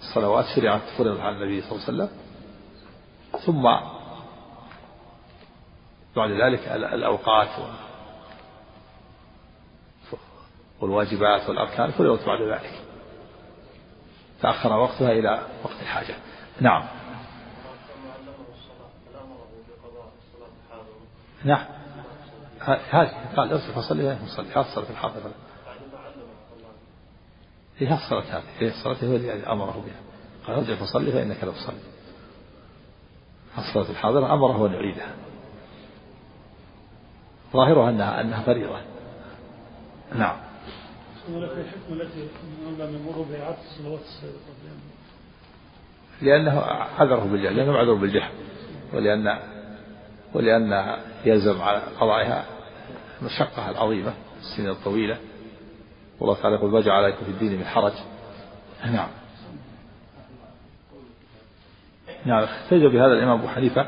[0.00, 2.08] الصلوات شرعت فرضت على النبي صلى الله عليه وسلم
[3.46, 3.62] ثم
[6.16, 7.48] بعد ذلك الأوقات
[10.80, 12.85] والواجبات والأركان فرضت بعد ذلك.
[14.42, 16.14] تأخر وقتها إلى وقت الحاجة.
[16.60, 16.84] نعم.
[21.44, 21.64] نعم.
[22.90, 25.30] هذه قال ارجع فصلي لا تصلي هذه الصلاة الحاضرة.
[27.78, 28.44] هي الصلاة هذه.
[28.58, 30.00] هي الصلاة هي التي أمره بها.
[30.46, 31.80] قال ارجع فصلي فإنك لا تصلي
[33.58, 35.14] الصلاة الحاضرة أمره أن يعيدها.
[37.52, 38.80] ظاهرها أنها أنها فريضة.
[40.14, 40.36] نعم.
[46.22, 46.60] لأنه
[46.98, 48.30] عذره بالجهل لأنه معذور بالجهل.
[48.92, 49.38] ولأن
[50.34, 52.44] ولأن يلزم على قضائها
[53.20, 55.18] المشقة العظيمة السنين الطويلة.
[56.20, 57.92] والله تعالى يقول ما جعل عليكم في الدين من حرج.
[58.84, 59.08] نعم.
[62.24, 62.42] نعم.
[62.42, 63.86] احتج بهذا الإمام أبو حنيفة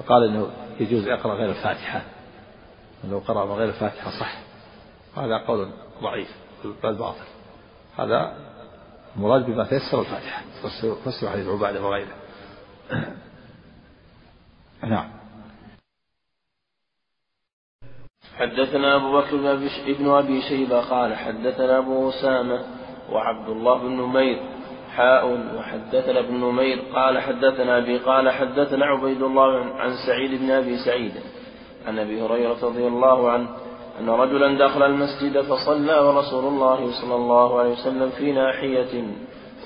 [0.00, 2.02] وقال أنه يجوز يقرأ غير الفاتحة.
[3.10, 4.38] لو قرأ غير الفاتحة صح.
[5.16, 5.70] هذا قول
[6.02, 6.43] ضعيف.
[6.66, 7.24] بالباطل
[7.98, 8.36] هذا
[9.16, 10.42] المراد بما تيسر الفاتحة.
[11.04, 12.14] فسر حديث عبادة وغيره.
[14.82, 15.10] نعم.
[18.38, 19.36] حدثنا أبو بكر
[19.98, 22.64] بن أبي شيبة قال حدثنا أبو أسامة
[23.12, 24.42] وعبد الله بن نمير
[24.96, 30.76] حاء وحدثنا ابن نمير قال حدثنا أبي قال حدثنا عبيد الله عن سعيد بن أبي
[30.76, 31.12] سعيد
[31.86, 33.48] عن أبي هريرة رضي الله عنه
[34.00, 39.04] أن رجلا دخل المسجد فصلى ورسول الله صلى الله عليه وسلم في ناحية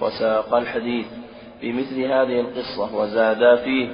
[0.00, 1.06] وساق الحديث
[1.62, 3.88] بمثل هذه القصة وزادا فيه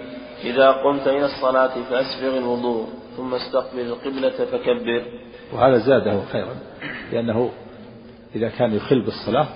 [0.44, 5.04] إذا قمت إلى الصلاة فأسبغ الوضوء ثم استقبل القبلة فكبر.
[5.52, 6.56] وهذا زاده خيرا
[7.12, 7.50] لأنه
[8.34, 9.46] إذا كان يخل بالصلاة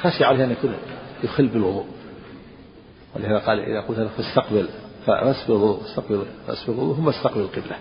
[0.00, 0.74] خشي عليه أن يكون
[1.24, 1.86] يخل بالوضوء.
[3.16, 4.68] ولهذا قال إذا قلت فاستقبل
[5.06, 7.76] فأسبغ الوضوء استقبل فأسبغ الوضوء ثم استقبل القبلة.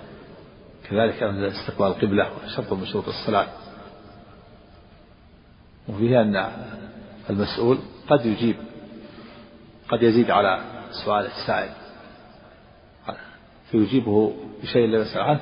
[0.94, 3.48] كذلك استقبال القبلة شرط من شروط الصلاة.
[5.90, 6.52] وفيه أن
[7.30, 7.78] المسؤول
[8.10, 8.56] قد يجيب
[9.90, 10.62] قد يزيد على
[11.06, 11.72] سؤال السائل.
[13.72, 14.34] فيجيبه
[14.64, 15.40] بشيء لا يسأل عنه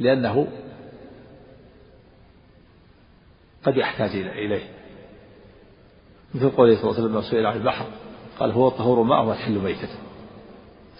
[0.00, 0.48] لأنه
[3.64, 4.68] قد يحتاج إليه.
[6.34, 7.86] مثل قوله صلى الله عليه وسلم سئل عن البحر
[8.38, 9.98] قال هو طهور ماء وتحل ميتته.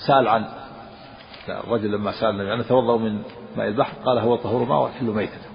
[0.06, 0.59] سأل عن
[1.50, 3.22] الرجل لما سأل النبي أن توضأ من
[3.56, 5.50] ماء البحر؟ قال هو طهور ماء وتحل ميتته.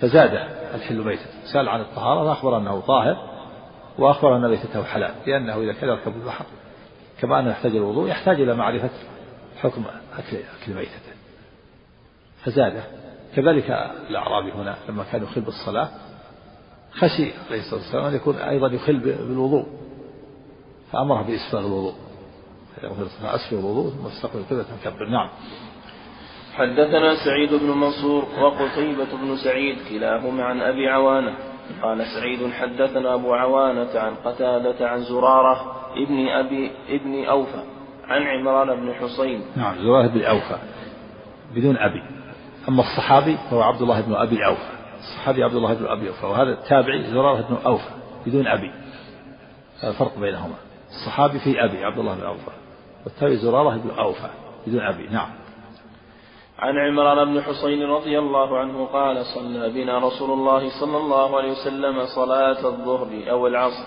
[0.00, 0.30] فزاد
[0.74, 1.52] الحل ميتته.
[1.52, 3.16] سأل عن الطهارة فأخبر أنه طاهر
[3.98, 6.44] وأخبر أن ميتته حلال لأنه إذا كان يركب البحر
[7.20, 8.90] كما أنه يحتاج الوضوء يحتاج إلى معرفة
[9.62, 9.84] حكم
[10.18, 11.12] أكل أكل ميتته.
[12.44, 12.82] فزاد.
[13.36, 13.70] كذلك
[14.10, 15.88] الأعرابي هنا لما كان يخل بالصلاة
[16.92, 19.66] خشي عليه الصلاة والسلام أن يكون أيضا يخل بالوضوء
[20.92, 21.94] فأمره بإسباغ الوضوء.
[23.22, 25.28] أسفل الوضوء ثم استقبل القبلة كبر نعم.
[26.54, 31.34] حدثنا سعيد بن منصور وقتيبة بن سعيد كلاهما عن أبي عوانة.
[31.82, 37.62] قال سعيد حدثنا أبو عوانة عن قتادة عن زرارة ابن أبي ابن أوفى
[38.08, 39.42] عن عمران بن حصين.
[39.56, 40.56] نعم زرارة بن أوفى
[41.54, 42.02] بدون أبي.
[42.68, 44.70] أما الصحابي فهو عبد الله بن أبي أوفى.
[44.98, 47.90] الصحابي عبد الله بن أبي أوفى وهذا التابعي زرارة بن أوفى
[48.26, 48.70] بدون أبي.
[49.84, 50.54] الفرق بينهما.
[50.88, 52.50] الصحابي في أبي عبد الله بن أوفى.
[53.04, 54.30] والتابعي زرارة بن أوفى
[54.66, 55.28] بدون أبي نعم.
[56.58, 61.52] عن عمران بن حصين رضي الله عنه قال صلى بنا رسول الله صلى الله عليه
[61.52, 63.84] وسلم صلاة الظهر أو العصر.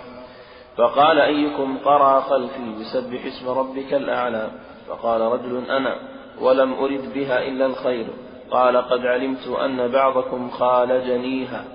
[0.78, 4.52] فقال أيكم قرأ خلفي بسبح اسم ربك الأعلى؟
[4.88, 5.96] فقال رجل أنا
[6.42, 8.08] ولم أرد بها إلا الخير.
[8.52, 11.66] قال قد علمت أن بعضكم خالجنيها.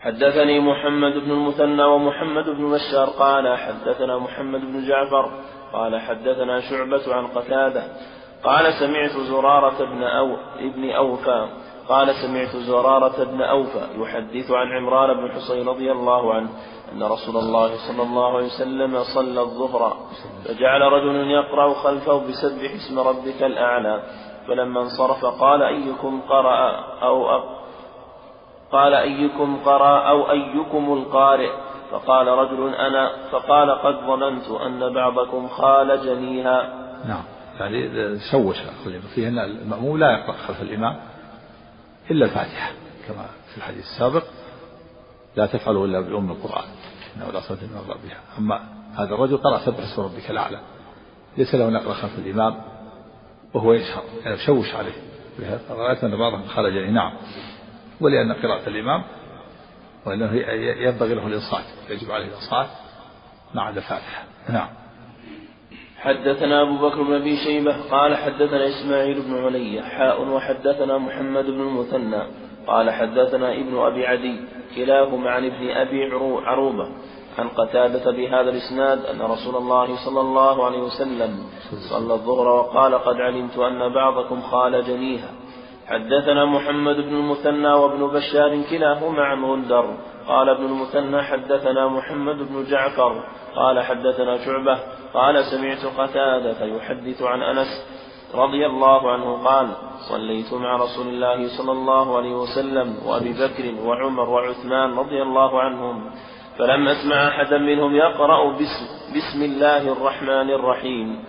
[0.00, 5.30] حدثني محمد بن المثنى ومحمد بن بشار قال حدثنا محمد بن جعفر
[5.72, 7.82] قال حدثنا شعبة عن قتادة
[8.44, 11.48] قال سمعت زرارة بن أو ابن أوفى
[11.88, 16.48] قال سمعت زرارة بن أوفى يحدث عن عمران بن حصين رضي الله عنه
[16.92, 19.96] أن رسول الله صلى الله عليه وسلم صلى الظهر
[20.44, 24.02] فجعل رجل يقرأ خلفه بسبح اسم ربك الأعلى
[24.48, 26.70] فلما انصرف قال أيكم قرأ
[27.02, 27.59] أو أق
[28.72, 31.50] قال أيكم قرأ أو أيكم القارئ
[31.90, 36.74] فقال رجل أنا فقال قد ظننت أن بعضكم خالجنيها.
[37.08, 37.22] نعم.
[37.60, 38.56] يعني شوش
[39.14, 40.96] فيه أن المأموم لا يقرأ خلف الإمام
[42.10, 42.72] إلا الفاتحة
[43.08, 44.22] كما في الحديث السابق
[45.36, 46.64] لا تفعلوا إلا بأم القرآن
[47.16, 48.20] إنه لا صلاة إلا بها.
[48.38, 48.60] أما
[48.94, 50.60] هذا الرجل قرأ سبح اسم ربك الأعلى
[51.36, 52.62] ليس له أن يقرأ خلف الإمام
[53.54, 54.92] وهو يشهر يعني شوش عليه
[55.70, 57.12] رأيت أن بعضهم خرج نعم.
[58.00, 59.02] ولأن قراءة الإمام
[60.06, 60.34] وأنه
[60.86, 62.68] ينبغي له الإنصات يجب عليه الإنصات
[63.54, 64.24] مع الفاتحة.
[64.48, 64.68] نعم.
[65.98, 71.60] حدثنا أبو بكر بن أبي شيبة قال حدثنا إسماعيل بن علي حاء وحدثنا محمد بن
[71.60, 72.22] المثنى
[72.66, 74.40] قال حدثنا ابن أبي عدي
[74.76, 76.04] كلاهما عن ابن أبي
[76.44, 76.88] عروبة
[77.38, 81.38] عن قتادة بهذا الإسناد أن رسول الله صلى الله عليه وسلم
[81.90, 85.30] صلى الظهر وقال قد علمت أن بعضكم خالجنيها
[85.90, 89.96] حدثنا محمد بن المثنى وابن بشار كلاهما عن غندر.
[90.28, 93.24] قال ابن المثنى حدثنا محمد بن جعفر.
[93.56, 94.78] قال حدثنا شعبة.
[95.14, 97.68] قال سمعت قتادة يحدث عن أنس
[98.34, 99.68] رضي الله عنه قال
[100.08, 106.10] صليت مع رسول الله صلى الله عليه وسلم وأبي بكر وعمر وعثمان رضي الله عنهم
[106.58, 108.86] فلم أسمع أحدا منهم يقرأ بسم,
[109.16, 111.24] بسم الله الرحمن الرحيم.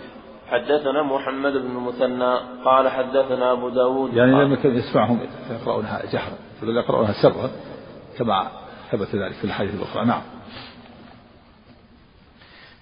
[0.51, 2.35] حدثنا محمد بن المثنى
[2.65, 5.19] قال حدثنا أبو داود يعني لم يكن يسمعهم
[5.51, 7.49] يقرؤونها جهرا بل يقرؤونها سرا
[8.17, 8.47] كما
[8.91, 10.05] ثبت ذلك في الحديث الأخرى.
[10.05, 10.21] نعم.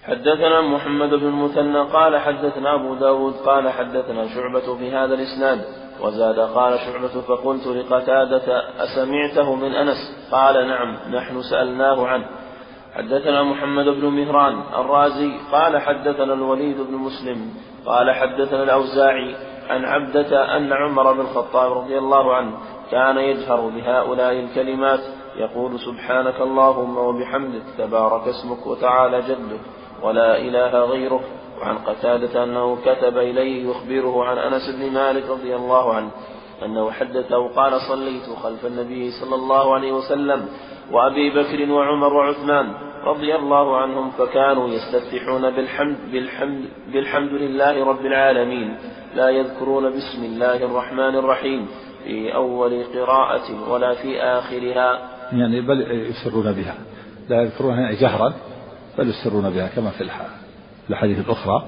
[0.03, 5.65] حدثنا محمد بن المثنى قال حدثنا أبو داود قال حدثنا شعبة في هذا الإسناد
[6.01, 12.25] وزاد قال شعبة فقلت لقتادة أسمعته من أنس؟ قال نعم نحن سألناه عنه.
[12.99, 17.53] حدثنا محمد بن مهران الرازي قال حدثنا الوليد بن مسلم
[17.85, 19.35] قال حدثنا الأوزاعي
[19.69, 22.57] عن عبدة أن عمر بن الخطاب رضي الله عنه
[22.91, 24.99] كان يجهر بهؤلاء الكلمات
[25.35, 29.61] يقول سبحانك اللهم وبحمدك تبارك اسمك وتعالى جدك
[30.03, 31.21] ولا إله غيرك.
[31.61, 36.11] وعن قتادة أنه كتب إليه يخبره عن أنس بن مالك رضي الله عنه
[36.65, 40.49] أنه حدثه قال صليت خلف النبي صلى الله عليه وسلم
[40.91, 48.77] وأبي بكر وعمر وعثمان رضي الله عنهم فكانوا يستفتحون بالحمد بالحمد بالحمد لله رب العالمين.
[49.15, 51.67] لا يذكرون بسم الله الرحمن الرحيم
[52.03, 55.09] في أول قراءة ولا في آخرها.
[55.31, 56.75] يعني بل يسرون بها.
[57.29, 58.33] لا يذكرونها جهرا
[58.97, 60.09] بل يسرون بها كما في
[60.89, 61.65] الأحاديث الأخرى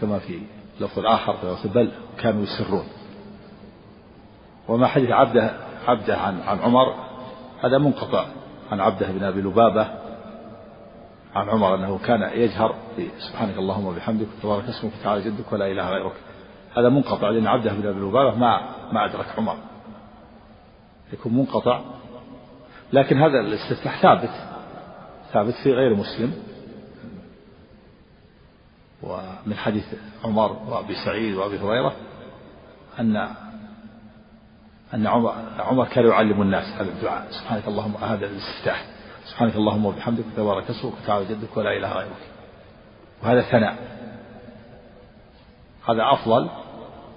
[0.00, 0.40] كما في
[0.80, 1.36] اللفظ الآخر
[1.74, 1.88] بل
[2.22, 2.84] كانوا يسرون.
[4.68, 5.50] وما حديث عبده
[5.86, 6.94] عبده عن عن عمر
[7.64, 8.24] هذا منقطع.
[8.72, 9.88] عن عبده بن أبي لبابة
[11.34, 12.74] عن عمر أنه كان يجهر
[13.18, 16.12] سبحانك اللهم وبحمدك تبارك اسمك تعالى جدك ولا إله غيرك.
[16.76, 18.60] هذا منقطع لأن عبده بن أبي لبابة ما
[18.92, 19.56] ما أدرك عمر.
[21.12, 21.80] يكون منقطع.
[22.92, 24.30] لكن هذا الاستفتاح ثابت
[25.32, 26.34] ثابت في غير مسلم.
[29.02, 29.94] ومن حديث
[30.24, 31.92] عمر وأبي سعيد وأبي هريرة
[33.00, 33.28] أن
[34.94, 37.26] أن عمر عمر كان يعلم الناس هذا الدعاء.
[37.30, 38.84] سبحانك اللهم هذا الاستفتاح.
[39.24, 42.30] سبحانك اللهم وبحمدك تبارك اسمك وتعالى جدك ولا إله غيرك.
[43.22, 43.76] وهذا ثناء.
[45.88, 46.50] هذا أفضل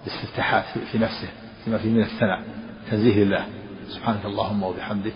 [0.07, 1.29] الاستفتاحات في نفسه
[1.65, 2.43] فيما فيه من الثناء.
[2.91, 3.45] تنزيه الله
[3.87, 5.15] سبحانك اللهم وبحمدك.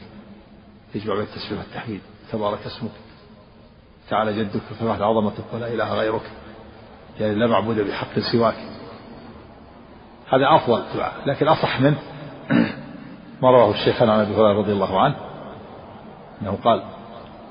[0.95, 2.01] يجمع بين التسبيح والتحميد.
[2.31, 2.91] تبارك اسمك.
[4.09, 6.31] تعالى جدك وثبت عظمتك ولا إله غيرك.
[7.19, 8.57] يعني لا معبود بحق سواك.
[10.29, 11.13] هذا أفضل دعاء.
[11.25, 11.99] لكن أصح منه
[13.41, 15.15] ما رواه الشيخان عن أبي هريرة رضي الله عنه.
[16.41, 16.83] إنه قال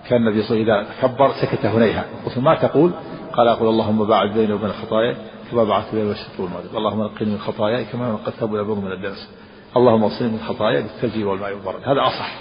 [0.09, 2.93] كان النبي صلى الله عليه وسلم إذا كبر سكت هنيهة قلت ما تقول
[3.33, 5.17] قال أقول اللهم باعد بيني وبين الخطايا
[5.51, 6.77] كما باعدت بين المشرق والمغرب.
[6.77, 9.31] اللهم نقني من خطاياي كما نقيت الثوب الأبيض من الدنس.
[9.77, 11.83] اللهم اغسلني من خطاياي بالثلج والماء والبرد.
[11.85, 12.33] هذا أصح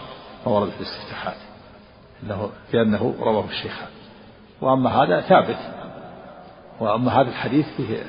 [0.45, 1.37] ما ورد في الاستفتاحات.
[2.23, 3.87] إنه لأنه رواه الشيخان
[4.61, 5.59] وأما هذا ثابت.
[6.79, 8.03] وأما هذا الحديث فيه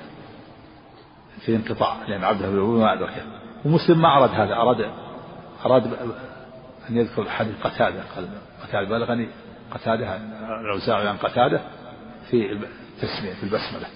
[1.41, 3.23] في انقطاع لأن عبده بن ما أدركه.
[3.65, 4.91] ومسلم ما أراد هذا أراد
[5.65, 5.87] أراد
[6.91, 8.29] أن يذكر حديث قتادة قال
[8.63, 9.29] قتاده بلغني
[9.71, 10.17] قتادة
[10.61, 11.61] الأوزاعي عن قتادة
[12.31, 13.87] في التسميه في البسملة.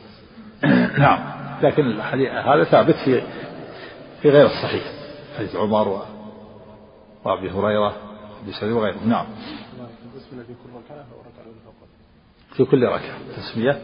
[0.99, 1.19] نعم.
[1.63, 3.23] لكن الحديث هذا ثابت في
[4.23, 4.85] في غير الصحيح.
[5.39, 6.03] حديث عمر و...
[7.25, 7.97] وأبي هريرة
[8.39, 9.27] وأبي سعيد وغيره نعم.
[12.57, 13.19] في كل ركعة.
[13.37, 13.81] تسمية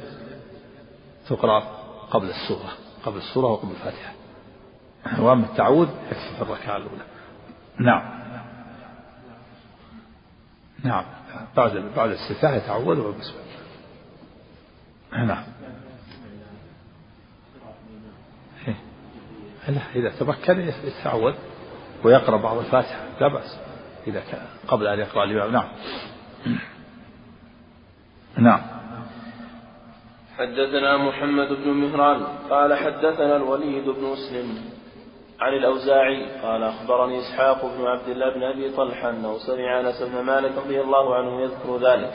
[1.29, 1.61] تقرأ
[2.11, 2.72] قبل السورة
[3.05, 4.12] قبل السورة وقبل الفاتحة.
[5.18, 7.18] وأما التعوذ يكفي في الركعة الأولى.
[7.79, 8.03] نعم.
[10.85, 11.05] نعم.
[11.57, 13.35] بعد بعد الاستفتاح يتعوذ وبسم
[15.12, 15.45] نعم.
[19.68, 21.35] لا إذا تمكن يتعود
[22.05, 23.01] ويقرأ بعض الفاتحة.
[23.20, 23.59] لا بأس.
[24.07, 25.53] إذا كان قبل أن يقرأ الإمام.
[25.53, 25.68] نعم.
[28.37, 28.61] نعم.
[30.39, 32.22] حدثنا محمد بن مهران.
[32.51, 34.78] قال حدثنا الوليد بن مسلم.
[35.41, 40.20] عن الأوزاعي قال أخبرني إسحاق بن عبد الله بن أبي طلحة أنه سمع أنس بن
[40.24, 42.12] مالك رضي الله عنه يذكر ذلك.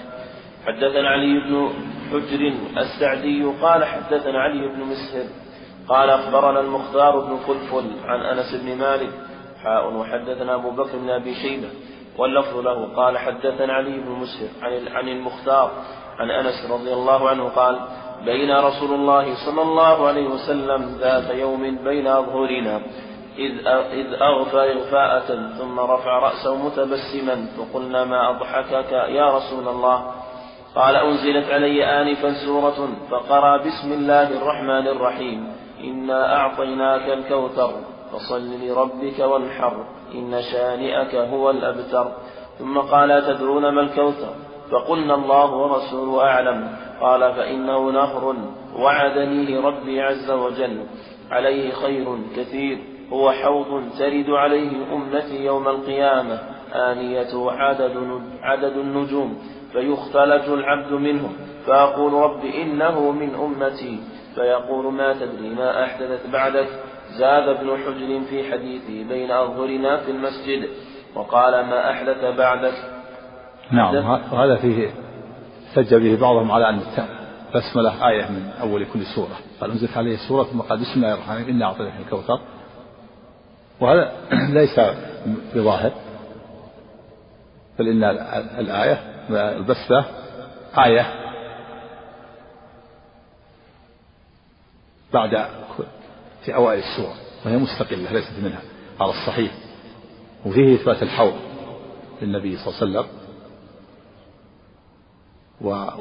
[0.68, 1.70] حدثنا علي بن
[2.12, 5.26] حجر السعدي قال حدثنا علي بن مسهر
[5.88, 9.10] قال أخبرنا المختار بن فلفل عن أنس بن مالك
[9.64, 11.70] حاء وحدثنا أبو بكر بن أبي شيبة
[12.18, 15.72] واللفظ له قال حدثنا علي بن مسهر عن عن المختار
[16.20, 17.80] عن أنس رضي الله عنه قال
[18.26, 22.82] بين رسول الله صلى الله عليه وسلم ذات يوم بين أظهرنا
[23.38, 30.12] إذ أغفى إغفاءة ثم رفع رأسه متبسما فقلنا ما أضحكك يا رسول الله؟
[30.76, 35.48] قال أنزلت علي آنفا سورة فقرأ بسم الله الرحمن الرحيم
[35.84, 37.72] إنا أعطيناك الكوثر
[38.12, 42.12] فصل لربك وانحر إن شانئك هو الأبتر
[42.60, 44.34] ثم قال تدرون ما الكوثر؟
[44.72, 48.36] فقلنا الله ورسوله أعلم قال فإنه نهر
[48.76, 50.86] وعدنيه ربي عز وجل
[51.32, 56.40] عليه خير كثير هو حوض ترد عليه أمتي يوم القيامة
[56.74, 59.38] آنيته عدد, عدد النجوم
[59.72, 61.34] فيختلج العبد منهم
[61.66, 64.00] فأقول رب إنه من أمتي
[64.36, 66.68] فيقول ما تدري ما أحدثت بعدك
[67.20, 70.70] زاد ابن حجر في حديثه بين أظهرنا في المسجد
[71.16, 72.74] وقال ما أحدث بعدك.
[73.72, 73.96] نعم
[74.32, 74.90] وهذا فيه
[75.70, 76.80] احتج به بعضهم على أن
[77.56, 81.36] البسملة آية من أول كل سورة قال أنزلت عليه سورة ثم قال بسم الله الرحمن
[81.36, 82.40] الرحيم إنا أعطيناك الكوثر.
[83.80, 84.12] وهذا
[84.60, 84.80] ليس
[85.56, 85.92] بظاهر
[87.80, 88.04] بل إن
[88.60, 89.00] الآية
[89.30, 90.06] البسة
[90.78, 91.24] آية
[95.14, 95.46] بعد
[96.46, 97.16] في أوائل السورة
[97.46, 98.62] وهي مستقلة ليست منها
[99.00, 99.52] على الصحيح.
[100.46, 101.34] وفيه إثبات الحوض
[102.22, 103.24] للنبي صلى الله عليه وسلم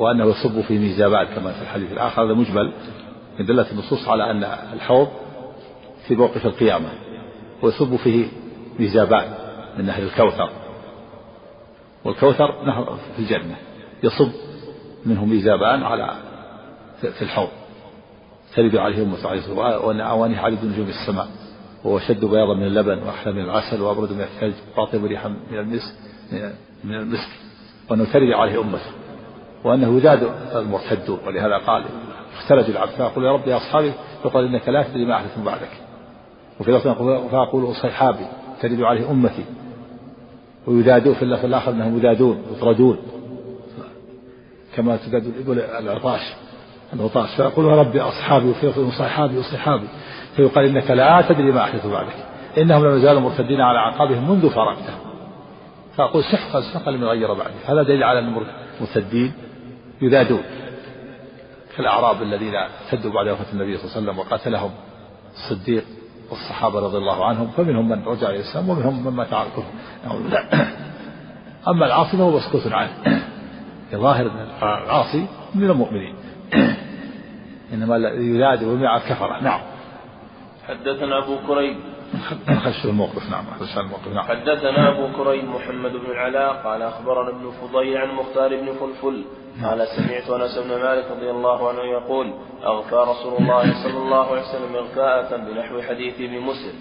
[0.00, 2.24] وأنه يصب في ميزابات كما في الحديث الآخر.
[2.24, 2.72] هذا مجمل
[3.38, 5.08] من دلة النصوص على أن الحوض
[6.08, 6.88] في موقف القيامة.
[7.62, 8.26] ويصب فيه
[8.78, 9.34] ميزابان
[9.78, 10.50] من نهر الكوثر.
[12.04, 13.56] والكوثر نهر في الجنة.
[14.02, 14.30] يصب
[15.06, 16.10] منه ميزابان على
[17.00, 17.48] في الحوض.
[18.56, 21.28] ترد عليه أمة عليه وأن أوانيه عدد نجوم السماء.
[21.84, 25.94] وهو أشد بياضا من اللبن وأحلى من العسل وأبرد من الثلج وأطيب ريحا من المسك
[26.84, 27.28] من المسك.
[27.90, 28.90] وأنه ترد عليه أمته.
[29.64, 31.18] وأنه يزاد المرتدون.
[31.26, 31.84] ولهذا قال
[32.36, 33.92] اختلج العبد فيقول يا رب يا أصحابي
[34.22, 35.70] فقال إنك لا تدري ما أحدث بعدك.
[36.62, 36.88] وفي لفظ
[37.30, 38.26] فأقول أصحابي
[38.60, 39.44] ترد عليه أمتي.
[40.66, 42.96] ويذادون في اللفظ الآخر أنهم يذادون يطردون.
[44.76, 46.20] كما تذاد الإبل العطاش
[46.92, 47.34] العطاش.
[47.36, 49.86] فيقول ربي أصحابي وفي لفظ صحابي وصحابي
[50.36, 52.16] فيقال إنك لا تدري ما أحدث بعدك.
[52.58, 54.94] إنهم لم يزالوا مرتدين على أعقابهم منذ فرقته
[55.96, 57.54] فأقول سحقا سحقا لم يغير بعدي.
[57.66, 58.42] هذا دليل على أن
[58.80, 59.32] المرتدين
[60.02, 60.42] يذادون.
[61.76, 64.70] كالأعراب الذين ارتدوا بعد وفاة النبي صلى الله عليه وسلم وقاتلهم
[65.34, 65.84] الصديق.
[66.32, 69.72] والصحابة رضي الله عنهم فمنهم من رجع إلى الإسلام ومنهم من مات على الكفر.
[71.68, 72.90] أما العاصي فهو مسكوت عنه.
[73.94, 76.14] ظاهر أن العاصي من المؤمنين.
[77.72, 79.42] إنما الذي ينادي ويمنع الكفرة.
[79.42, 79.60] نعم.
[80.68, 81.76] حدثنا أبو كريب.
[82.64, 83.44] خش الموقف نعم.
[83.60, 84.24] خش الموقف نعم.
[84.24, 89.24] حدثنا أبو كريب محمد بن العلاء قال أخبرنا ابن فضيل عن مختار بن فلفل.
[89.64, 92.34] قال سمعت أنس بن مالك رضي الله عنه يقول
[92.64, 96.74] أغفى رسول الله صلى الله عليه وسلم إغفاءة بنحو حديث ابن مسلم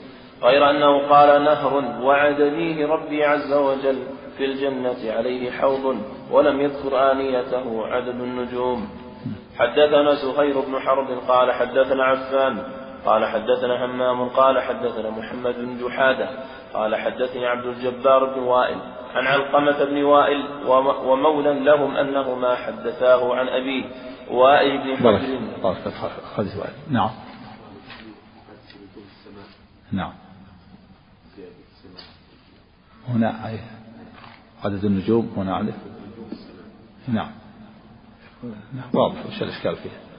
[0.44, 4.04] غير أنه قال نهر وعد فيه ربي عز وجل
[4.38, 5.98] في الجنة عليه حوض
[6.32, 8.90] ولم يذكر آنيته عدد النجوم.
[9.58, 12.64] حدثنا زهير بن حرب قال حدثنا عفان
[13.06, 16.30] قال حدثنا همام قال حدثنا محمد بن جحادة
[16.74, 18.78] قال حدثني عبد الجبار بن وائل
[19.14, 20.46] عن علقمة بن وائل
[21.06, 23.86] ومولى لهم أنهما حدثاه عن أبيه
[24.32, 24.96] وائل بن
[26.38, 26.68] حجر.
[26.90, 27.10] نعم.
[29.92, 30.14] نعم.
[33.08, 33.60] هنا
[34.64, 35.74] عدد النجوم هنا عدد
[37.08, 37.32] نعم.
[38.74, 40.11] نعم واضح وش الإشكال فيه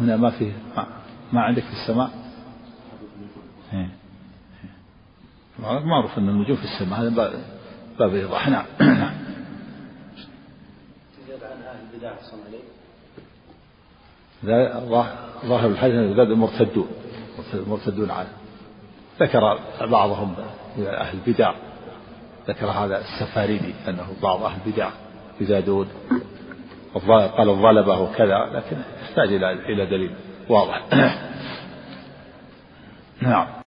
[0.00, 0.86] هنا ما فيه ما,
[1.32, 2.10] ما عندك في السماء؟
[3.72, 3.88] إيه.
[5.84, 7.32] معروف أن النجوم في السماء هذا باب
[7.98, 8.48] باب إيضاح.
[8.48, 8.64] نعم.
[8.80, 9.14] نعم.
[15.44, 16.88] ظاهر الحديث أن المرتدون.
[17.54, 18.28] المرتدون عنه
[19.20, 20.34] ذكر بعضهم
[20.78, 21.54] أهل البدع.
[22.48, 24.90] ذكر هذا السفاريدي أنه بعض أهل البدع
[25.40, 25.88] يزادون.
[27.08, 30.10] قال الظلبة وكذا لكن يحتاج إلى إلى دليل
[30.48, 30.82] واضح.
[33.22, 33.46] نعم.